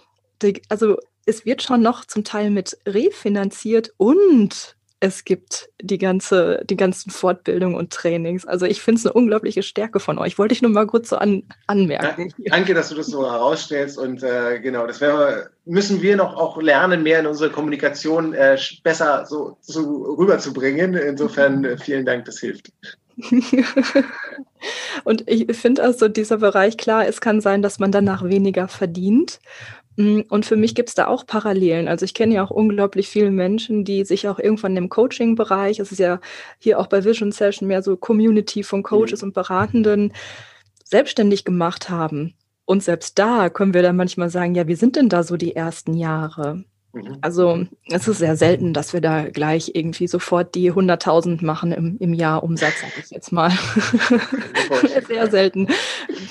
[0.70, 6.78] also es wird schon noch zum Teil mit refinanziert und es gibt die ganze, die
[6.78, 8.46] ganzen Fortbildungen und Trainings.
[8.46, 10.38] Also ich finde es eine unglaubliche Stärke von euch.
[10.38, 12.32] Wollte ich nur mal kurz so an, anmerken.
[12.46, 13.98] Danke, dass du das so herausstellst.
[13.98, 18.60] Und äh, genau, das wir, müssen wir noch auch lernen, mehr in unsere Kommunikation äh,
[18.84, 19.82] besser so, so
[20.20, 20.94] rüberzubringen.
[20.94, 22.72] Insofern äh, vielen Dank, das hilft.
[25.04, 29.40] und ich finde also dieser Bereich klar, es kann sein, dass man danach weniger verdient.
[29.98, 31.88] Mm, und für mich gibt es da auch Parallelen.
[31.88, 35.92] Also ich kenne ja auch unglaublich viele Menschen, die sich auch irgendwann im Coaching-Bereich, es
[35.92, 36.20] ist ja
[36.60, 39.30] hier auch bei Vision Session mehr so Community von Coaches mhm.
[39.30, 40.14] und Beratenden,
[40.84, 42.36] selbstständig gemacht haben.
[42.66, 45.56] Und selbst da können wir dann manchmal sagen, ja, wie sind denn da so die
[45.56, 46.64] ersten Jahre?
[46.94, 47.18] Mhm.
[47.22, 51.98] Also es ist sehr selten, dass wir da gleich irgendwie sofort die 100.000 machen im,
[52.00, 53.52] im Jahr Umsatz, sage ich jetzt mal.
[55.08, 55.68] sehr selten.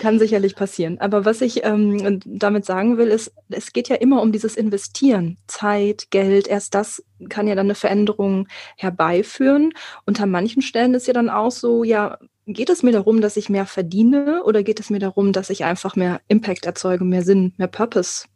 [0.00, 0.98] Kann sicherlich passieren.
[1.00, 5.38] Aber was ich ähm, damit sagen will, ist, es geht ja immer um dieses Investieren.
[5.46, 9.72] Zeit, Geld, erst das kann ja dann eine Veränderung herbeiführen.
[10.06, 13.36] Und an manchen Stellen ist ja dann auch so, ja, geht es mir darum, dass
[13.36, 17.22] ich mehr verdiene oder geht es mir darum, dass ich einfach mehr Impact erzeuge, mehr
[17.22, 18.26] Sinn, mehr Purpose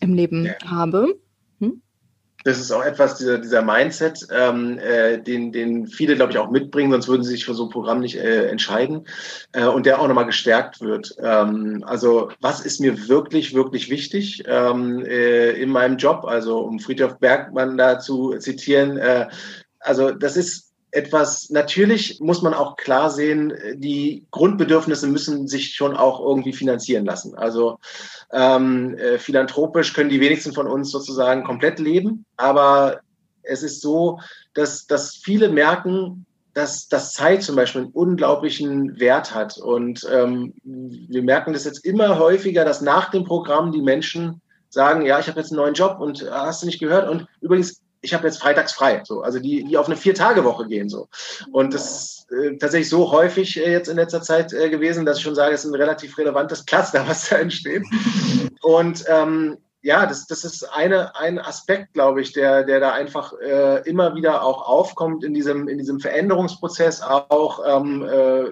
[0.00, 0.54] im Leben ja.
[0.70, 1.14] habe?
[2.44, 6.50] Das ist auch etwas, dieser, dieser Mindset, ähm, äh, den, den viele, glaube ich, auch
[6.50, 9.06] mitbringen, sonst würden sie sich für so ein Programm nicht äh, entscheiden
[9.52, 11.14] äh, und der auch nochmal gestärkt wird.
[11.18, 16.24] Ähm, also was ist mir wirklich, wirklich wichtig ähm, äh, in meinem Job?
[16.24, 19.28] Also um Friedhof Bergmann da zu zitieren, äh,
[19.80, 25.96] also das ist etwas, natürlich muss man auch klar sehen, die Grundbedürfnisse müssen sich schon
[25.96, 27.34] auch irgendwie finanzieren lassen.
[27.34, 27.78] Also
[28.30, 33.00] ähm, äh, philanthropisch können die wenigsten von uns sozusagen komplett leben, aber
[33.42, 34.20] es ist so,
[34.54, 39.56] dass, dass viele merken, dass, dass Zeit zum Beispiel einen unglaublichen Wert hat.
[39.56, 45.04] Und ähm, wir merken das jetzt immer häufiger, dass nach dem Programm die Menschen sagen,
[45.06, 47.08] ja, ich habe jetzt einen neuen Job und äh, hast du nicht gehört?
[47.08, 50.88] Und übrigens, ich habe jetzt freitags frei, so, also die, die auf eine Vier-Tage-Woche gehen,
[50.88, 51.08] so.
[51.52, 55.18] Und das ist äh, tatsächlich so häufig äh, jetzt in letzter Zeit äh, gewesen, dass
[55.18, 57.84] ich schon sage, es ist ein relativ relevantes Cluster, was da entsteht.
[58.60, 63.32] Und ähm, ja, das, das ist eine, ein Aspekt, glaube ich, der, der da einfach
[63.40, 68.44] äh, immer wieder auch aufkommt in diesem, in diesem Veränderungsprozess, auch ähm, äh,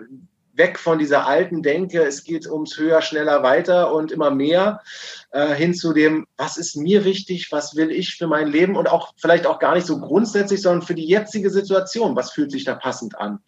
[0.61, 4.83] weg von dieser alten Denke, es geht ums höher, schneller, weiter und immer mehr,
[5.31, 8.87] äh, hin zu dem, was ist mir wichtig, was will ich für mein Leben und
[8.87, 12.65] auch vielleicht auch gar nicht so grundsätzlich, sondern für die jetzige Situation, was fühlt sich
[12.65, 13.39] da passend an.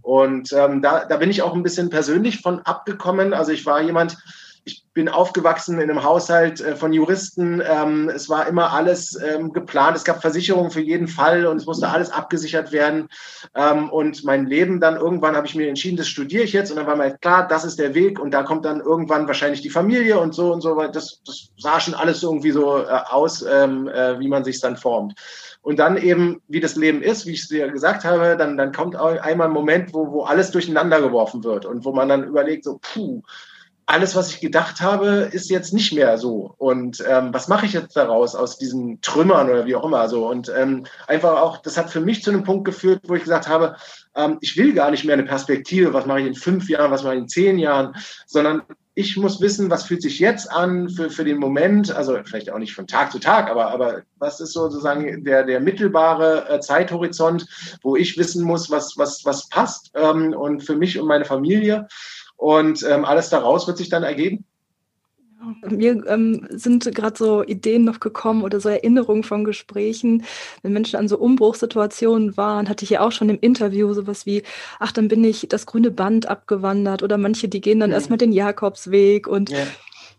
[0.00, 3.34] Und ähm, da, da bin ich auch ein bisschen persönlich von abgekommen.
[3.34, 4.16] Also ich war jemand,
[4.64, 7.62] ich bin aufgewachsen in einem Haushalt äh, von Juristen.
[7.64, 9.96] Ähm, es war immer alles ähm, geplant.
[9.96, 13.08] Es gab Versicherungen für jeden Fall und es musste alles abgesichert werden.
[13.54, 16.70] Ähm, und mein Leben dann irgendwann habe ich mir entschieden, das studiere ich jetzt.
[16.70, 18.18] Und dann war mir klar, das ist der Weg.
[18.18, 20.74] Und da kommt dann irgendwann wahrscheinlich die Familie und so und so.
[20.92, 25.14] Das, das sah schon alles irgendwie so äh, aus, äh, wie man sich dann formt.
[25.62, 28.72] Und dann eben, wie das Leben ist, wie ich es dir gesagt habe, dann, dann
[28.72, 32.64] kommt einmal ein Moment, wo, wo alles durcheinander geworfen wird und wo man dann überlegt,
[32.64, 33.22] so, puh,
[33.90, 36.54] alles, was ich gedacht habe, ist jetzt nicht mehr so.
[36.58, 40.28] Und ähm, was mache ich jetzt daraus, aus diesen Trümmern oder wie auch immer so?
[40.28, 43.48] Und ähm, einfach auch, das hat für mich zu einem Punkt geführt, wo ich gesagt
[43.48, 43.76] habe,
[44.14, 47.02] ähm, ich will gar nicht mehr eine Perspektive, was mache ich in fünf Jahren, was
[47.02, 48.62] mache ich in zehn Jahren, sondern
[48.94, 52.58] ich muss wissen, was fühlt sich jetzt an für, für den Moment, also vielleicht auch
[52.58, 57.46] nicht von Tag zu Tag, aber, aber was ist sozusagen der, der mittelbare äh, Zeithorizont,
[57.82, 61.88] wo ich wissen muss, was, was, was passt ähm, und für mich und meine Familie.
[62.40, 64.46] Und ähm, alles daraus wird sich dann ergeben.
[65.68, 70.24] Mir ähm, sind gerade so Ideen noch gekommen oder so Erinnerungen von Gesprächen,
[70.62, 74.42] wenn Menschen an so Umbruchssituationen waren, hatte ich ja auch schon im Interview sowas wie,
[74.78, 77.94] ach, dann bin ich das grüne Band abgewandert oder manche, die gehen dann mhm.
[77.94, 79.66] erstmal den Jakobsweg und, ja.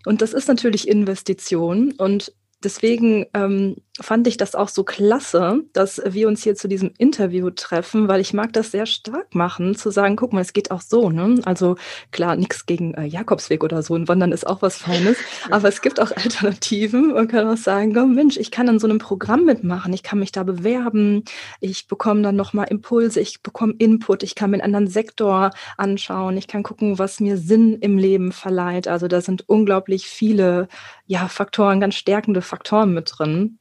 [0.06, 6.02] und das ist natürlich Investition und deswegen ähm, fand ich das auch so klasse, dass
[6.06, 9.92] wir uns hier zu diesem Interview treffen, weil ich mag das sehr stark machen, zu
[9.92, 11.10] sagen, guck mal, es geht auch so.
[11.10, 11.40] Ne?
[11.44, 11.76] Also
[12.12, 15.18] klar, nichts gegen äh, Jakobsweg oder so, ein Wandern ist auch was Feines,
[15.52, 17.14] aber es gibt auch Alternativen.
[17.14, 20.20] Man kann auch sagen, oh Mensch, ich kann an so einem Programm mitmachen, ich kann
[20.20, 21.24] mich da bewerben,
[21.60, 26.38] ich bekomme dann nochmal Impulse, ich bekomme Input, ich kann mir einen anderen Sektor anschauen,
[26.38, 28.88] ich kann gucken, was mir Sinn im Leben verleiht.
[28.88, 30.68] Also da sind unglaublich viele
[31.12, 33.60] ja, Faktoren, ganz stärkende Faktoren mit drin.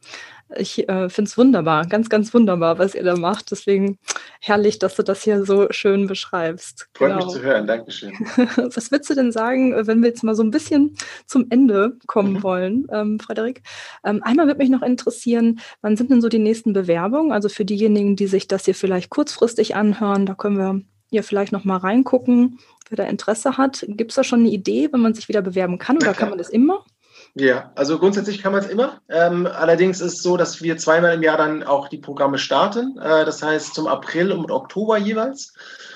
[0.56, 3.50] Ich äh, finde es wunderbar, ganz, ganz wunderbar, was ihr da macht.
[3.50, 3.98] Deswegen
[4.40, 6.88] herrlich, dass du das hier so schön beschreibst.
[6.94, 7.24] Freut genau.
[7.24, 8.12] mich zu hören, Dankeschön.
[8.36, 10.94] was würdest du denn sagen, wenn wir jetzt mal so ein bisschen
[11.26, 12.42] zum Ende kommen mhm.
[12.44, 13.62] wollen, ähm, Frederik?
[14.04, 17.32] Ähm, einmal würde mich noch interessieren, wann sind denn so die nächsten Bewerbungen?
[17.32, 21.50] Also für diejenigen, die sich das hier vielleicht kurzfristig anhören, da können wir hier vielleicht
[21.50, 23.84] noch mal reingucken, wer da Interesse hat.
[23.88, 26.38] Gibt es da schon eine Idee, wenn man sich wieder bewerben kann oder kann man
[26.38, 26.84] das immer?
[27.34, 29.00] Ja, also grundsätzlich kann man es immer.
[29.08, 32.98] Ähm, allerdings ist es so, dass wir zweimal im Jahr dann auch die Programme starten.
[32.98, 35.52] Äh, das heißt zum April und Oktober jeweils.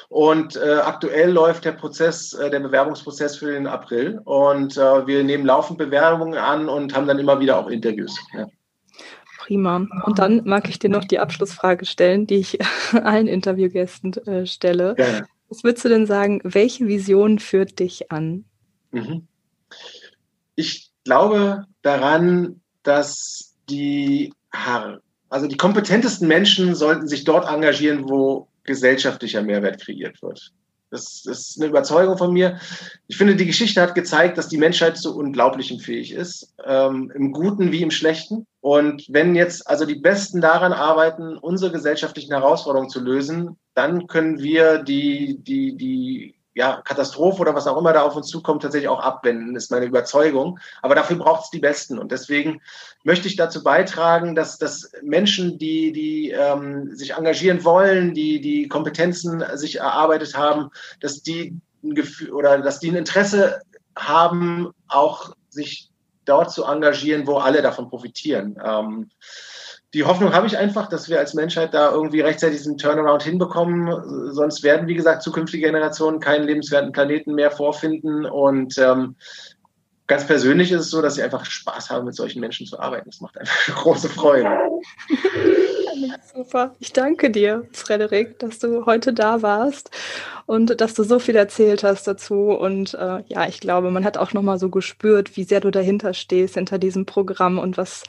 [0.09, 4.21] Und äh, aktuell läuft der Prozess, äh, der Bewerbungsprozess für den April.
[4.25, 8.17] Und äh, wir nehmen laufend Bewerbungen an und haben dann immer wieder auch Interviews.
[8.33, 8.47] Ja.
[9.39, 9.87] Prima.
[10.07, 12.59] Und dann mag ich dir noch die Abschlussfrage stellen, die ich
[12.93, 14.95] allen Interviewgästen äh, stelle.
[14.99, 15.27] Ja.
[15.49, 18.45] Was würdest du denn sagen, welche Vision führt dich an?
[18.93, 19.27] Mhm.
[20.55, 24.33] Ich glaube daran, dass die,
[25.29, 30.53] also die kompetentesten Menschen sollten sich dort engagieren, wo gesellschaftlicher Mehrwert kreiert wird.
[30.91, 32.61] Das, ist eine Überzeugung von mir.
[33.09, 37.33] Ich finde, die Geschichte hat gezeigt, dass die Menschheit zu Unglaublichem fähig ist, ähm, im
[37.33, 38.47] Guten wie im Schlechten.
[38.61, 44.41] Und wenn jetzt also die Besten daran arbeiten, unsere gesellschaftlichen Herausforderungen zu lösen, dann können
[44.41, 48.89] wir die, die, die ja, Katastrophe oder was auch immer da auf uns zukommt, tatsächlich
[48.89, 50.61] auch abwenden, ist meine Überzeugung.
[50.83, 51.99] Aber dafür braucht es die Besten.
[51.99, 52.63] Und deswegen
[53.03, 58.69] möchte ich dazu beitragen, dass, dass Menschen, die, die ähm, sich engagieren wollen, die die
[58.69, 63.61] Kompetenzen sich erarbeitet haben, dass die ein Gefühl oder dass die ein Interesse
[63.97, 65.91] haben, auch sich
[66.25, 68.59] dort zu engagieren, wo alle davon profitieren.
[68.65, 69.11] Ähm,
[69.95, 74.33] die Hoffnung habe ich einfach, dass wir als Menschheit da irgendwie rechtzeitig diesen Turnaround hinbekommen.
[74.33, 78.27] Sonst werden, wie gesagt, zukünftige Generationen keinen lebenswerten Planeten mehr vorfinden.
[78.27, 79.15] Und ähm,
[80.09, 83.09] ganz persönlich ist es so, dass ich einfach Spaß habe, mit solchen Menschen zu arbeiten.
[83.09, 84.51] Das macht einfach große Freude.
[86.35, 86.75] Super.
[86.81, 89.93] Ich danke dir, Frederik, dass du heute da warst
[90.47, 92.51] und dass du so viel erzählt hast dazu.
[92.51, 96.15] Und äh, ja, ich glaube, man hat auch nochmal so gespürt, wie sehr du dahinter
[96.15, 98.03] stehst, hinter diesem Programm und was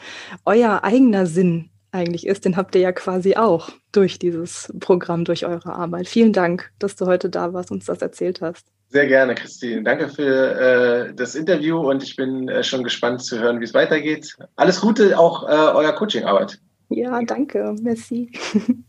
[0.45, 5.45] euer eigener Sinn eigentlich ist, den habt ihr ja quasi auch durch dieses Programm, durch
[5.45, 6.07] eure Arbeit.
[6.07, 8.67] Vielen Dank, dass du heute da warst und uns das erzählt hast.
[8.89, 9.83] Sehr gerne, Christine.
[9.83, 13.73] Danke für äh, das Interview und ich bin äh, schon gespannt zu hören, wie es
[13.73, 14.35] weitergeht.
[14.55, 16.59] Alles Gute, auch äh, euer Coachingarbeit.
[16.89, 17.75] Ja, danke.
[17.81, 18.31] Merci.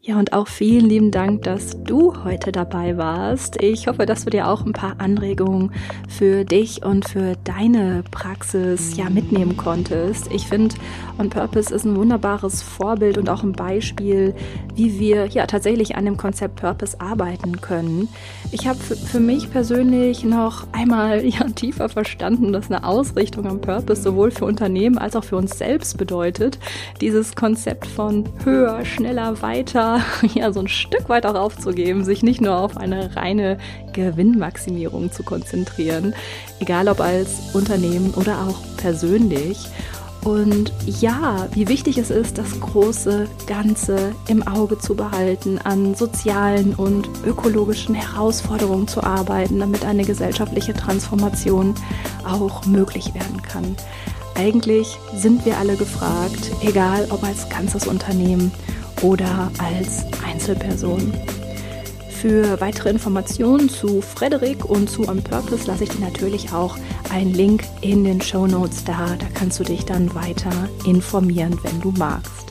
[0.00, 3.60] Ja, und auch vielen lieben Dank, dass du heute dabei warst.
[3.60, 5.72] Ich hoffe, dass du dir auch ein paar Anregungen
[6.08, 10.30] für dich und für deine Praxis ja mitnehmen konntest.
[10.32, 10.76] Ich finde,
[11.18, 14.36] On Purpose ist ein wunderbares Vorbild und auch ein Beispiel,
[14.76, 18.08] wie wir ja tatsächlich an dem Konzept Purpose arbeiten können.
[18.50, 24.02] Ich habe für mich persönlich noch einmal ja tiefer verstanden, dass eine Ausrichtung am Purpose
[24.02, 26.58] sowohl für Unternehmen als auch für uns selbst bedeutet.
[27.02, 30.00] Dieses Konzept von höher, schneller, weiter
[30.34, 33.58] ja so ein Stück weit auch aufzugeben, sich nicht nur auf eine reine
[33.92, 36.14] Gewinnmaximierung zu konzentrieren,
[36.60, 39.58] egal ob als Unternehmen oder auch persönlich.
[40.24, 46.74] Und ja, wie wichtig es ist, das große Ganze im Auge zu behalten, an sozialen
[46.74, 51.74] und ökologischen Herausforderungen zu arbeiten, damit eine gesellschaftliche Transformation
[52.24, 53.76] auch möglich werden kann.
[54.34, 58.52] Eigentlich sind wir alle gefragt, egal ob als ganzes Unternehmen
[59.02, 61.12] oder als Einzelperson.
[62.20, 66.76] Für weitere Informationen zu Frederik und zu On Purpose lasse ich dir natürlich auch
[67.12, 69.14] einen Link in den Show Notes da.
[69.16, 70.50] Da kannst du dich dann weiter
[70.84, 72.50] informieren, wenn du magst.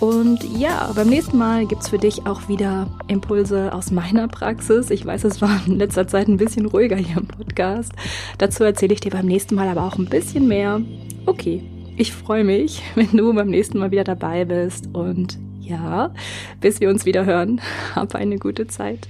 [0.00, 4.90] Und ja, beim nächsten Mal gibt es für dich auch wieder Impulse aus meiner Praxis.
[4.90, 7.92] Ich weiß, es war in letzter Zeit ein bisschen ruhiger hier im Podcast.
[8.38, 10.80] Dazu erzähle ich dir beim nächsten Mal aber auch ein bisschen mehr.
[11.26, 11.62] Okay,
[11.96, 15.38] ich freue mich, wenn du beim nächsten Mal wieder dabei bist und
[15.70, 16.12] ja,
[16.60, 17.60] bis wir uns wieder hören.
[17.94, 19.08] Hab eine gute Zeit.